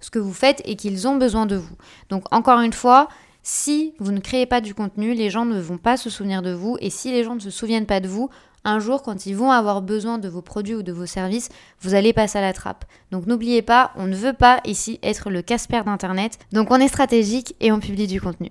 [0.00, 1.76] ce que vous faites et qu'ils ont besoin de vous.
[2.08, 3.08] Donc encore une fois,
[3.42, 6.52] si vous ne créez pas du contenu, les gens ne vont pas se souvenir de
[6.52, 6.78] vous.
[6.80, 8.30] Et si les gens ne se souviennent pas de vous,
[8.64, 11.50] un jour, quand ils vont avoir besoin de vos produits ou de vos services,
[11.80, 12.86] vous allez passer à la trappe.
[13.12, 16.38] Donc n'oubliez pas, on ne veut pas ici être le Casper d'Internet.
[16.52, 18.48] Donc on est stratégique et on publie du contenu.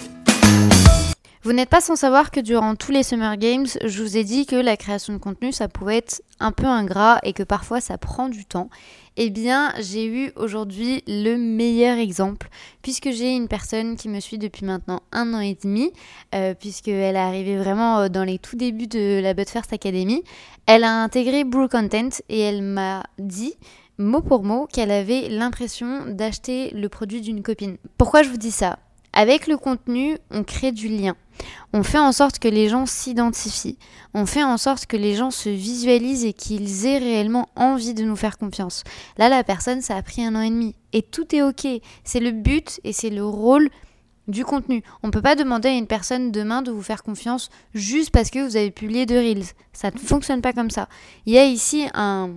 [1.44, 4.46] Vous n'êtes pas sans savoir que durant tous les Summer Games, je vous ai dit
[4.46, 7.98] que la création de contenu, ça pouvait être un peu ingrat et que parfois ça
[7.98, 8.70] prend du temps.
[9.18, 12.48] Eh bien, j'ai eu aujourd'hui le meilleur exemple,
[12.82, 15.92] puisque j'ai une personne qui me suit depuis maintenant un an et demi,
[16.34, 20.24] euh, puisqu'elle est arrivée vraiment euh, dans les tout débuts de la But First Academy.
[20.66, 23.56] Elle a intégré Brew Content et elle m'a dit
[23.98, 27.76] mot pour mot qu'elle avait l'impression d'acheter le produit d'une copine.
[27.98, 28.80] Pourquoi je vous dis ça?
[29.12, 31.18] Avec le contenu, on crée du lien.
[31.74, 33.78] On fait en sorte que les gens s'identifient.
[34.14, 38.04] On fait en sorte que les gens se visualisent et qu'ils aient réellement envie de
[38.04, 38.84] nous faire confiance.
[39.18, 40.76] Là, la personne, ça a pris un an et demi.
[40.94, 41.68] Et tout est OK.
[42.04, 43.70] C'est le but et c'est le rôle
[44.28, 44.84] du contenu.
[45.02, 48.30] On ne peut pas demander à une personne demain de vous faire confiance juste parce
[48.30, 49.46] que vous avez publié deux reels.
[49.74, 50.88] Ça ne fonctionne pas comme ça.
[51.26, 52.32] Il y a ici un,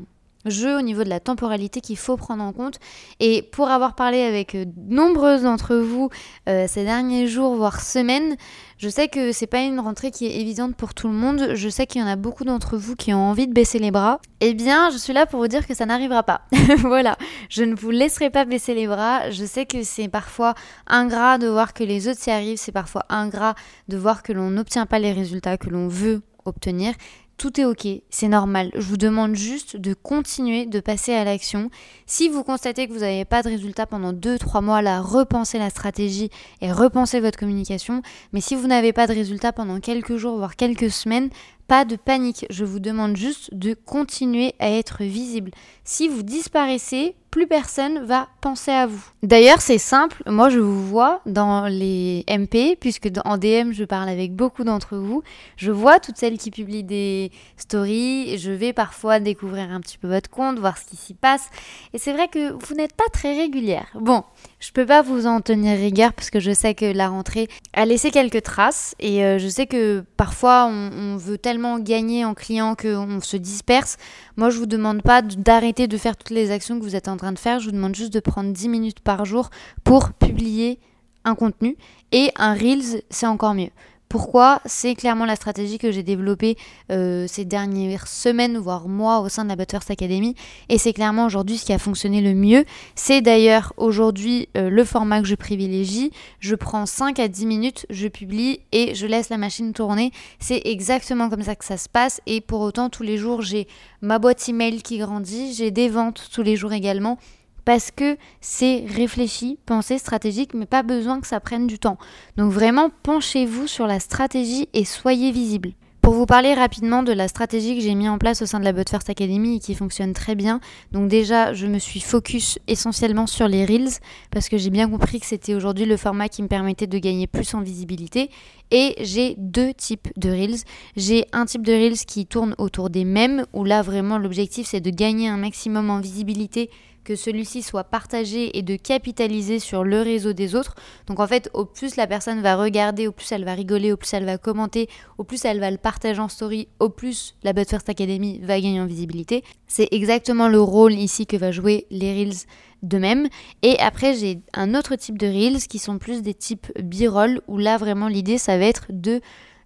[0.50, 2.78] jeu au niveau de la temporalité qu'il faut prendre en compte.
[3.20, 6.10] Et pour avoir parlé avec euh, nombreuses d'entre vous
[6.48, 8.36] euh, ces derniers jours, voire semaines,
[8.78, 11.54] je sais que c'est pas une rentrée qui est évidente pour tout le monde.
[11.54, 13.90] Je sais qu'il y en a beaucoup d'entre vous qui ont envie de baisser les
[13.90, 14.20] bras.
[14.40, 16.42] Eh bien, je suis là pour vous dire que ça n'arrivera pas.
[16.78, 17.16] voilà,
[17.48, 19.30] je ne vous laisserai pas baisser les bras.
[19.30, 20.54] Je sais que c'est parfois
[20.86, 22.58] ingrat de voir que les autres s'y arrivent.
[22.58, 23.54] C'est parfois ingrat
[23.88, 26.92] de voir que l'on n'obtient pas les résultats que l'on veut obtenir
[27.38, 28.70] tout est ok, c'est normal.
[28.74, 31.70] Je vous demande juste de continuer de passer à l'action.
[32.06, 35.68] Si vous constatez que vous n'avez pas de résultat pendant 2-3 mois, là, repensez la
[35.68, 36.30] stratégie
[36.62, 38.00] et repensez votre communication.
[38.32, 41.28] Mais si vous n'avez pas de résultat pendant quelques jours, voire quelques semaines,
[41.68, 42.46] pas de panique.
[42.50, 45.50] Je vous demande juste de continuer à être visible.
[45.84, 49.04] Si vous disparaissez, plus personne va penser à vous.
[49.22, 54.08] D'ailleurs, c'est simple, moi je vous vois dans les MP, puisque en DM je parle
[54.08, 55.22] avec beaucoup d'entre vous.
[55.58, 60.08] Je vois toutes celles qui publient des stories, je vais parfois découvrir un petit peu
[60.08, 61.50] votre compte, voir ce qui s'y passe.
[61.92, 63.88] Et c'est vrai que vous n'êtes pas très régulière.
[64.00, 64.24] Bon,
[64.58, 67.84] je peux pas vous en tenir rigueur parce que je sais que la rentrée a
[67.84, 72.74] laissé quelques traces et euh, je sais que parfois on, veut tellement gagner en client
[72.74, 73.96] qu'on se disperse.
[74.36, 77.16] Moi, je vous demande pas d'arrêter de faire toutes les actions que vous êtes en
[77.16, 77.60] train de faire.
[77.60, 79.50] Je vous demande juste de prendre 10 minutes par jour
[79.84, 80.78] pour publier
[81.24, 81.76] un contenu
[82.12, 83.70] et un Reels, c'est encore mieux.
[84.08, 86.56] Pourquoi C'est clairement la stratégie que j'ai développée
[86.92, 90.36] euh, ces dernières semaines, voire mois au sein de la Butterfly Academy.
[90.68, 92.64] Et c'est clairement aujourd'hui ce qui a fonctionné le mieux.
[92.94, 96.12] C'est d'ailleurs aujourd'hui euh, le format que je privilégie.
[96.38, 100.12] Je prends 5 à 10 minutes, je publie et je laisse la machine tourner.
[100.38, 102.20] C'est exactement comme ça que ça se passe.
[102.26, 103.66] Et pour autant, tous les jours, j'ai
[104.02, 105.52] ma boîte email qui grandit.
[105.52, 107.18] J'ai des ventes tous les jours également
[107.66, 111.98] parce que c'est réfléchi, pensé, stratégique, mais pas besoin que ça prenne du temps.
[112.36, 115.72] Donc vraiment, penchez-vous sur la stratégie et soyez visible.
[116.00, 118.64] Pour vous parler rapidement de la stratégie que j'ai mis en place au sein de
[118.64, 120.60] la But First Academy et qui fonctionne très bien.
[120.92, 123.98] Donc déjà, je me suis focus essentiellement sur les Reels
[124.30, 127.26] parce que j'ai bien compris que c'était aujourd'hui le format qui me permettait de gagner
[127.26, 128.30] plus en visibilité.
[128.70, 130.60] Et j'ai deux types de Reels.
[130.94, 134.80] J'ai un type de Reels qui tourne autour des mêmes où là vraiment l'objectif c'est
[134.80, 136.70] de gagner un maximum en visibilité
[137.06, 140.74] que celui-ci soit partagé et de capitaliser sur le réseau des autres.
[141.06, 143.96] Donc en fait, au plus la personne va regarder, au plus elle va rigoler, au
[143.96, 147.52] plus elle va commenter, au plus elle va le partager en story, au plus la
[147.52, 149.44] But First Academy va gagner en visibilité.
[149.68, 152.46] C'est exactement le rôle ici que va jouer les Reels
[152.82, 153.28] de même.
[153.62, 157.56] Et après, j'ai un autre type de Reels qui sont plus des types b-roll où
[157.56, 159.20] là vraiment l'idée ça va être de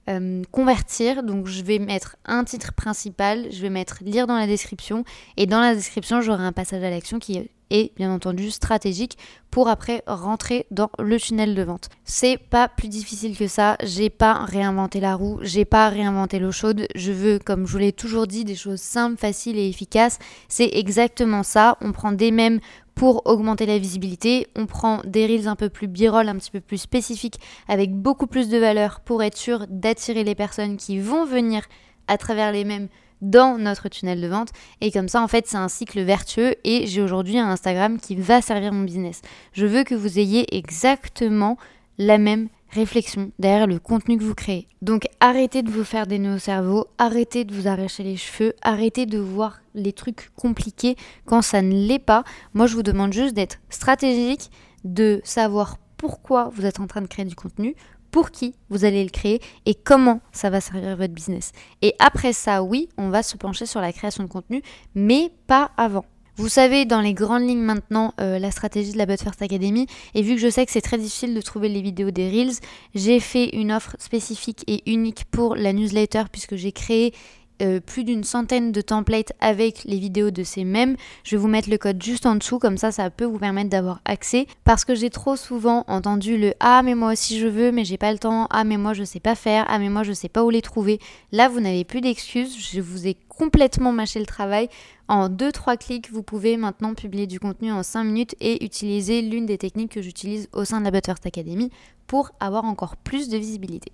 [0.09, 1.23] euh, convertir.
[1.23, 5.05] Donc je vais mettre un titre principal, je vais mettre lire dans la description
[5.37, 9.17] et dans la description j'aurai un passage à l'action qui est bien entendu stratégique
[9.51, 11.89] pour après rentrer dans le tunnel de vente.
[12.05, 16.53] C'est pas plus difficile que ça, j'ai pas réinventé la roue, j'ai pas réinventé l'eau
[16.53, 20.19] chaude, je veux comme je vous l'ai toujours dit des choses simples, faciles et efficaces.
[20.49, 22.61] C'est exactement ça, on prend des mêmes
[23.01, 24.47] pour augmenter la visibilité.
[24.57, 28.27] On prend des reels un peu plus b un petit peu plus spécifiques, avec beaucoup
[28.27, 31.63] plus de valeur pour être sûr d'attirer les personnes qui vont venir
[32.09, 32.89] à travers les mêmes
[33.23, 34.51] dans notre tunnel de vente.
[34.83, 38.17] Et comme ça, en fait, c'est un cycle vertueux et j'ai aujourd'hui un Instagram qui
[38.17, 39.23] va servir mon business.
[39.55, 41.57] Je veux que vous ayez exactement
[41.97, 44.69] la même réflexion derrière le contenu que vous créez.
[44.83, 48.55] Donc arrêtez de vous faire des nœuds au cerveau, arrêtez de vous arracher les cheveux,
[48.63, 50.97] arrêtez de voir les trucs compliqués
[51.27, 52.25] quand ça ne l'est pas.
[52.55, 54.51] Moi je vous demande juste d'être stratégique,
[54.85, 57.75] de savoir pourquoi vous êtes en train de créer du contenu,
[58.11, 61.53] pour qui vous allez le créer et comment ça va servir votre business.
[61.83, 64.63] Et après ça, oui, on va se pencher sur la création de contenu,
[64.95, 66.05] mais pas avant.
[66.41, 69.87] Vous savez dans les grandes lignes maintenant euh, la stratégie de la But First Academy
[70.15, 72.55] et vu que je sais que c'est très difficile de trouver les vidéos des Reels,
[72.95, 77.13] j'ai fait une offre spécifique et unique pour la newsletter puisque j'ai créé
[77.61, 80.97] euh, plus d'une centaine de templates avec les vidéos de ces mêmes.
[81.25, 83.71] Je vais vous mettre le code juste en dessous, comme ça ça peut vous permettre
[83.71, 84.47] d'avoir accès.
[84.65, 87.99] Parce que j'ai trop souvent entendu le Ah mais moi aussi je veux mais j'ai
[87.99, 90.29] pas le temps, ah mais moi je sais pas faire, ah mais moi je sais
[90.29, 90.99] pas où les trouver.
[91.33, 94.69] Là vous n'avez plus d'excuses, je vous ai complètement mâché le travail.
[95.09, 99.47] En 2-3 clics, vous pouvez maintenant publier du contenu en 5 minutes et utiliser l'une
[99.47, 101.71] des techniques que j'utilise au sein de la Butterfly Academy
[102.07, 103.93] pour avoir encore plus de visibilité.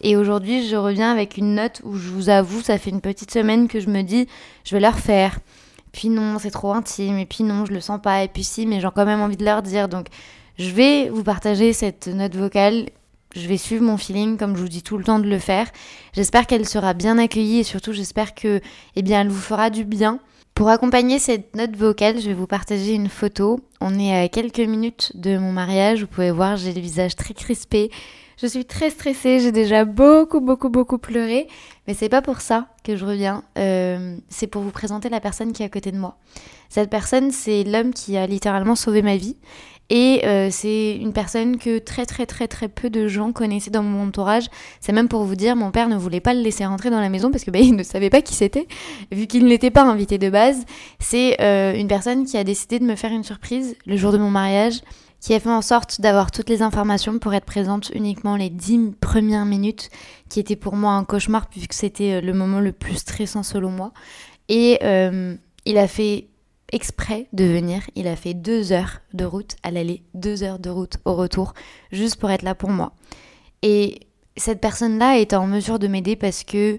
[0.00, 3.30] Et aujourd'hui, je reviens avec une note où je vous avoue, ça fait une petite
[3.30, 4.26] semaine que je me dis,
[4.64, 5.38] je vais leur faire.
[5.92, 7.18] Puis non, c'est trop intime.
[7.18, 8.22] Et puis non, je le sens pas.
[8.24, 9.88] Et puis si, mais j'ai quand même envie de leur dire.
[9.88, 10.06] Donc,
[10.58, 12.86] je vais vous partager cette note vocale.
[13.34, 15.68] Je vais suivre mon feeling comme je vous dis tout le temps de le faire.
[16.14, 18.60] J'espère qu'elle sera bien accueillie et surtout j'espère que,
[18.96, 20.18] eh bien, elle vous fera du bien.
[20.54, 23.60] Pour accompagner cette note vocale, je vais vous partager une photo.
[23.80, 26.02] On est à quelques minutes de mon mariage.
[26.02, 27.90] Vous pouvez voir, j'ai le visage très crispé.
[28.40, 31.46] Je suis très stressée, j'ai déjà beaucoup, beaucoup, beaucoup pleuré.
[31.86, 33.44] Mais c'est pas pour ça que je reviens.
[33.58, 36.16] Euh, c'est pour vous présenter la personne qui est à côté de moi.
[36.70, 39.36] Cette personne, c'est l'homme qui a littéralement sauvé ma vie.
[39.90, 43.82] Et euh, c'est une personne que très très très très peu de gens connaissaient dans
[43.82, 44.46] mon entourage.
[44.80, 47.08] C'est même pour vous dire, mon père ne voulait pas le laisser rentrer dans la
[47.08, 48.68] maison parce que bah, il ne savait pas qui c'était,
[49.10, 50.64] vu qu'il n'était pas invité de base.
[51.00, 54.18] C'est euh, une personne qui a décidé de me faire une surprise le jour de
[54.18, 54.80] mon mariage
[55.20, 58.92] qui a fait en sorte d'avoir toutes les informations pour être présente uniquement les dix
[59.00, 59.90] premières minutes,
[60.28, 63.42] qui étaient pour moi un cauchemar puisque que c'était euh, le moment le plus stressant
[63.42, 63.92] selon moi.
[64.48, 66.28] Et euh, il a fait
[66.72, 70.70] exprès de venir, il a fait deux heures de route à l'aller, deux heures de
[70.70, 71.52] route au retour,
[71.92, 72.92] juste pour être là pour moi.
[73.62, 74.06] Et
[74.36, 76.78] cette personne-là est en mesure de m'aider parce que,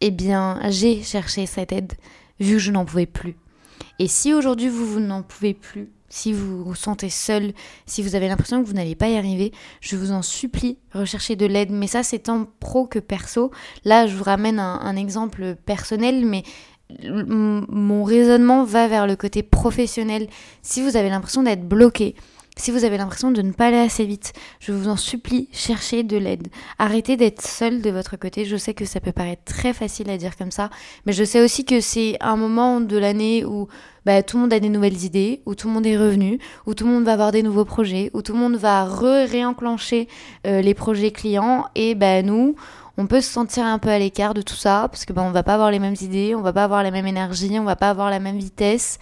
[0.00, 1.94] eh bien, j'ai cherché cette aide
[2.40, 3.36] vu que je n'en pouvais plus.
[3.98, 7.52] Et si aujourd'hui vous, vous n'en pouvez plus, si vous vous sentez seul,
[7.86, 11.36] si vous avez l'impression que vous n'allez pas y arriver, je vous en supplie, recherchez
[11.36, 11.70] de l'aide.
[11.70, 13.50] Mais ça, c'est tant pro que perso.
[13.84, 16.42] Là, je vous ramène un, exemple personnel, mais
[17.00, 20.26] mon raisonnement va vers le côté professionnel.
[20.62, 22.16] Si vous avez l'impression d'être bloqué,
[22.56, 26.02] si vous avez l'impression de ne pas aller assez vite, je vous en supplie, cherchez
[26.02, 26.48] de l'aide.
[26.78, 28.44] Arrêtez d'être seul de votre côté.
[28.44, 30.68] Je sais que ça peut paraître très facile à dire comme ça,
[31.06, 33.68] mais je sais aussi que c'est un moment de l'année où
[34.06, 36.74] bah, tout le monde a des nouvelles idées, où tout le monde est revenu, où
[36.74, 40.08] tout le monde va avoir des nouveaux projets, où tout le monde va réenclencher
[40.46, 41.66] euh, les projets clients.
[41.74, 42.56] Et bah, nous,
[42.96, 45.30] on peut se sentir un peu à l'écart de tout ça parce que bah, on
[45.30, 47.76] va pas avoir les mêmes idées, on va pas avoir la même énergie, on va
[47.76, 48.98] pas avoir la même vitesse.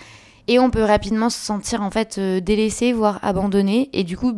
[0.46, 3.90] Et on peut rapidement se sentir en fait euh, délaissé voire abandonné.
[3.92, 4.32] Et du coup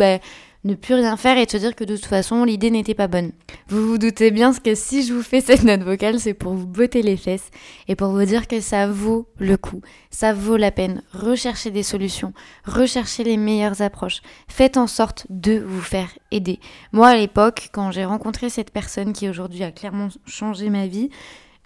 [0.64, 3.32] ne plus rien faire et te dire que de toute façon l'idée n'était pas bonne.
[3.68, 6.66] Vous vous doutez bien que si je vous fais cette note vocale, c'est pour vous
[6.66, 7.50] botter les fesses
[7.88, 9.80] et pour vous dire que ça vaut le coup,
[10.10, 11.02] ça vaut la peine.
[11.12, 12.32] Recherchez des solutions,
[12.64, 16.60] recherchez les meilleures approches, faites en sorte de vous faire aider.
[16.92, 21.10] Moi à l'époque, quand j'ai rencontré cette personne qui aujourd'hui a clairement changé ma vie,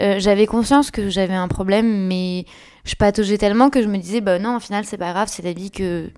[0.03, 2.47] euh, j'avais conscience que j'avais un problème, mais
[2.84, 5.42] je pataugeais tellement que je me disais, bah non, au final, c'est pas grave, c'est
[5.42, 6.11] la vie que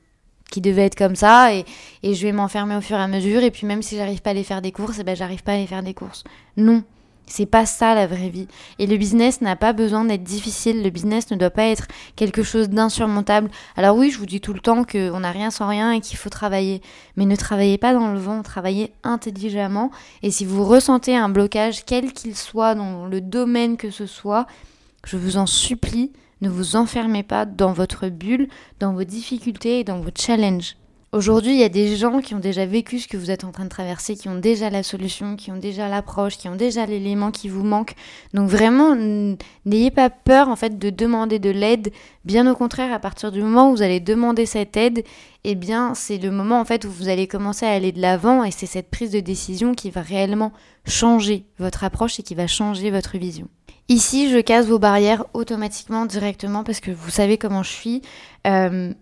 [0.51, 1.65] qui devait être comme ça et,
[2.03, 4.31] et je vais m'enfermer au fur et à mesure et puis même si j'arrive pas
[4.31, 6.25] à aller faire des courses, et eh ben j'arrive pas à aller faire des courses.
[6.57, 6.83] Non,
[7.27, 8.47] c'est pas ça la vraie vie.
[8.79, 12.43] Et le business n'a pas besoin d'être difficile, le business ne doit pas être quelque
[12.43, 13.51] chose d'insurmontable.
[13.77, 16.17] Alors oui, je vous dis tout le temps qu'on n'a rien sans rien et qu'il
[16.17, 16.81] faut travailler,
[17.17, 19.91] mais ne travaillez pas dans le vent, travaillez intelligemment
[20.23, 24.47] et si vous ressentez un blocage, quel qu'il soit, dans le domaine que ce soit,
[25.05, 28.49] je vous en supplie, ne vous enfermez pas dans votre bulle,
[28.81, 30.77] dans vos difficultés et dans vos challenges.
[31.13, 33.53] Aujourd'hui, il y a des gens qui ont déjà vécu ce que vous êtes en
[33.53, 36.85] train de traverser, qui ont déjà la solution, qui ont déjà l'approche, qui ont déjà
[36.85, 37.95] l'élément qui vous manque.
[38.35, 38.97] Donc vraiment,
[39.65, 41.93] n'ayez pas peur en fait de demander de l'aide.
[42.25, 45.05] Bien au contraire, à partir du moment où vous allez demander cette aide,
[45.45, 48.43] eh bien, c'est le moment en fait où vous allez commencer à aller de l'avant
[48.43, 50.53] et c'est cette prise de décision qui va réellement
[50.87, 53.49] changer votre approche et qui va changer votre vision.
[53.89, 58.03] Ici, je casse vos barrières automatiquement, directement, parce que vous savez comment je suis.
[58.49, 58.93] Euh,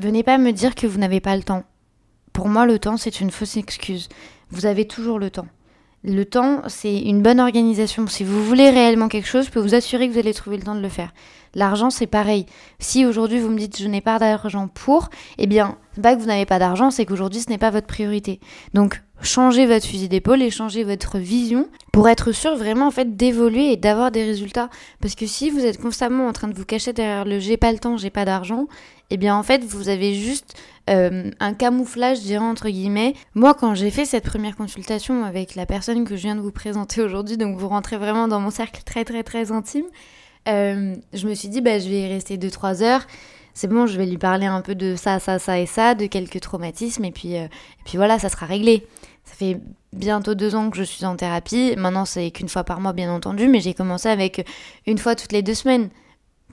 [0.00, 1.64] venez pas me dire que vous n'avez pas le temps.
[2.32, 4.08] Pour moi, le temps, c'est une fausse excuse.
[4.50, 5.48] Vous avez toujours le temps.
[6.02, 8.06] Le temps, c'est une bonne organisation.
[8.06, 10.62] Si vous voulez réellement quelque chose, je peux vous assurer que vous allez trouver le
[10.62, 11.12] temps de le faire.
[11.54, 12.46] L'argent, c'est pareil.
[12.78, 16.26] Si aujourd'hui vous me dites je n'ai pas d'argent pour, eh bien, pas que vous
[16.26, 18.40] n'avez pas d'argent, c'est qu'aujourd'hui ce n'est pas votre priorité.
[18.72, 23.16] Donc, changez votre fusil d'épaule et changez votre vision pour être sûr vraiment en fait
[23.16, 24.70] d'évoluer et d'avoir des résultats.
[25.00, 27.72] Parce que si vous êtes constamment en train de vous cacher derrière le j'ai pas
[27.72, 28.66] le temps, j'ai pas d'argent,
[29.10, 30.54] eh bien en fait vous avez juste
[30.88, 33.14] euh, un camouflage, je dirais entre guillemets.
[33.34, 36.52] Moi quand j'ai fait cette première consultation avec la personne que je viens de vous
[36.52, 39.86] présenter aujourd'hui, donc vous rentrez vraiment dans mon cercle très très très intime,
[40.48, 43.06] euh, je me suis dit bah je vais y rester 2-3 heures
[43.54, 46.06] c'est bon, je vais lui parler un peu de ça, ça, ça et ça, de
[46.06, 48.86] quelques traumatismes, et puis, euh, et puis voilà, ça sera réglé.
[49.24, 49.60] Ça fait
[49.92, 51.74] bientôt deux ans que je suis en thérapie.
[51.76, 54.46] Maintenant, c'est qu'une fois par mois, bien entendu, mais j'ai commencé avec
[54.86, 55.90] une fois toutes les deux semaines.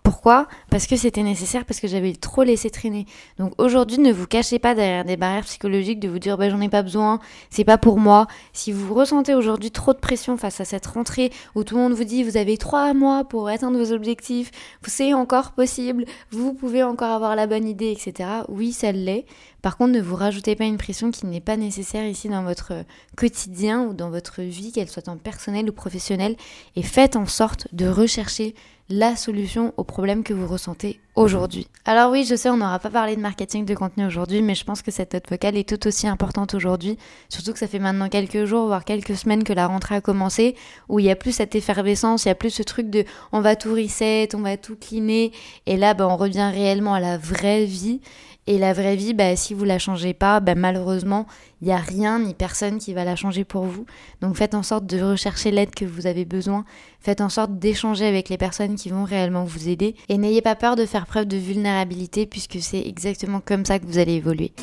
[0.08, 0.47] Pourquoi?
[0.70, 3.05] Parce que c'était nécessaire, parce que j'avais trop laissé traîner.
[3.39, 6.62] Donc aujourd'hui, ne vous cachez pas derrière des barrières psychologiques de vous dire bah, j'en
[6.62, 8.26] ai pas besoin, c'est pas pour moi.
[8.53, 11.91] Si vous ressentez aujourd'hui trop de pression face à cette rentrée où tout le monde
[11.91, 14.51] vous dit vous avez trois mois pour atteindre vos objectifs,
[14.88, 18.30] c'est encore possible, vous pouvez encore avoir la bonne idée, etc.
[18.47, 19.26] Oui, ça l'est.
[19.68, 22.72] Par contre, ne vous rajoutez pas une pression qui n'est pas nécessaire ici dans votre
[23.18, 26.38] quotidien ou dans votre vie, qu'elle soit en personnel ou professionnel,
[26.78, 28.55] et faites en sorte de rechercher
[28.89, 31.68] la solution au problème que vous ressentez aujourd'hui.
[31.84, 34.63] Alors oui, je sais, on n'aura pas parlé de marketing de contenu aujourd'hui, mais je
[34.63, 36.97] pense que cette note vocale est tout aussi importante aujourd'hui,
[37.28, 40.55] surtout que ça fait maintenant quelques jours, voire quelques semaines que la rentrée a commencé,
[40.88, 43.03] où il y a plus cette effervescence, il y a plus ce truc de
[43.34, 45.34] on va tout reset, on va tout cleaner,
[45.65, 47.99] et là, ben, on revient réellement à la vraie vie.
[48.48, 51.28] Et la vraie vie, bah, si vous la changez pas, bah, malheureusement,
[51.62, 53.86] il n'y a rien ni personne qui va la changer pour vous.
[54.22, 56.64] Donc faites en sorte de rechercher l'aide que vous avez besoin.
[57.02, 59.95] Faites en sorte d'échanger avec les personnes qui vont réellement vous aider.
[60.08, 63.86] Et n'ayez pas peur de faire preuve de vulnérabilité puisque c'est exactement comme ça que
[63.86, 64.54] vous allez évoluer.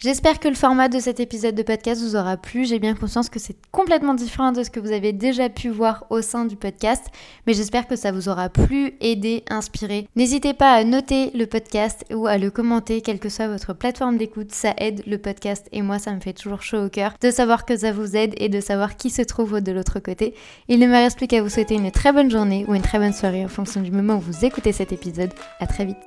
[0.00, 2.64] J'espère que le format de cet épisode de podcast vous aura plu.
[2.64, 6.06] J'ai bien conscience que c'est complètement différent de ce que vous avez déjà pu voir
[6.08, 7.04] au sein du podcast,
[7.46, 10.06] mais j'espère que ça vous aura plu, aidé, inspiré.
[10.14, 14.18] N'hésitez pas à noter le podcast ou à le commenter, quelle que soit votre plateforme
[14.18, 14.52] d'écoute.
[14.52, 17.64] Ça aide le podcast et moi, ça me fait toujours chaud au cœur de savoir
[17.64, 20.32] que ça vous aide et de savoir qui se trouve de l'autre côté.
[20.68, 23.00] Il ne me reste plus qu'à vous souhaiter une très bonne journée ou une très
[23.00, 25.34] bonne soirée en fonction du moment où vous écoutez cet épisode.
[25.58, 25.98] À très vite.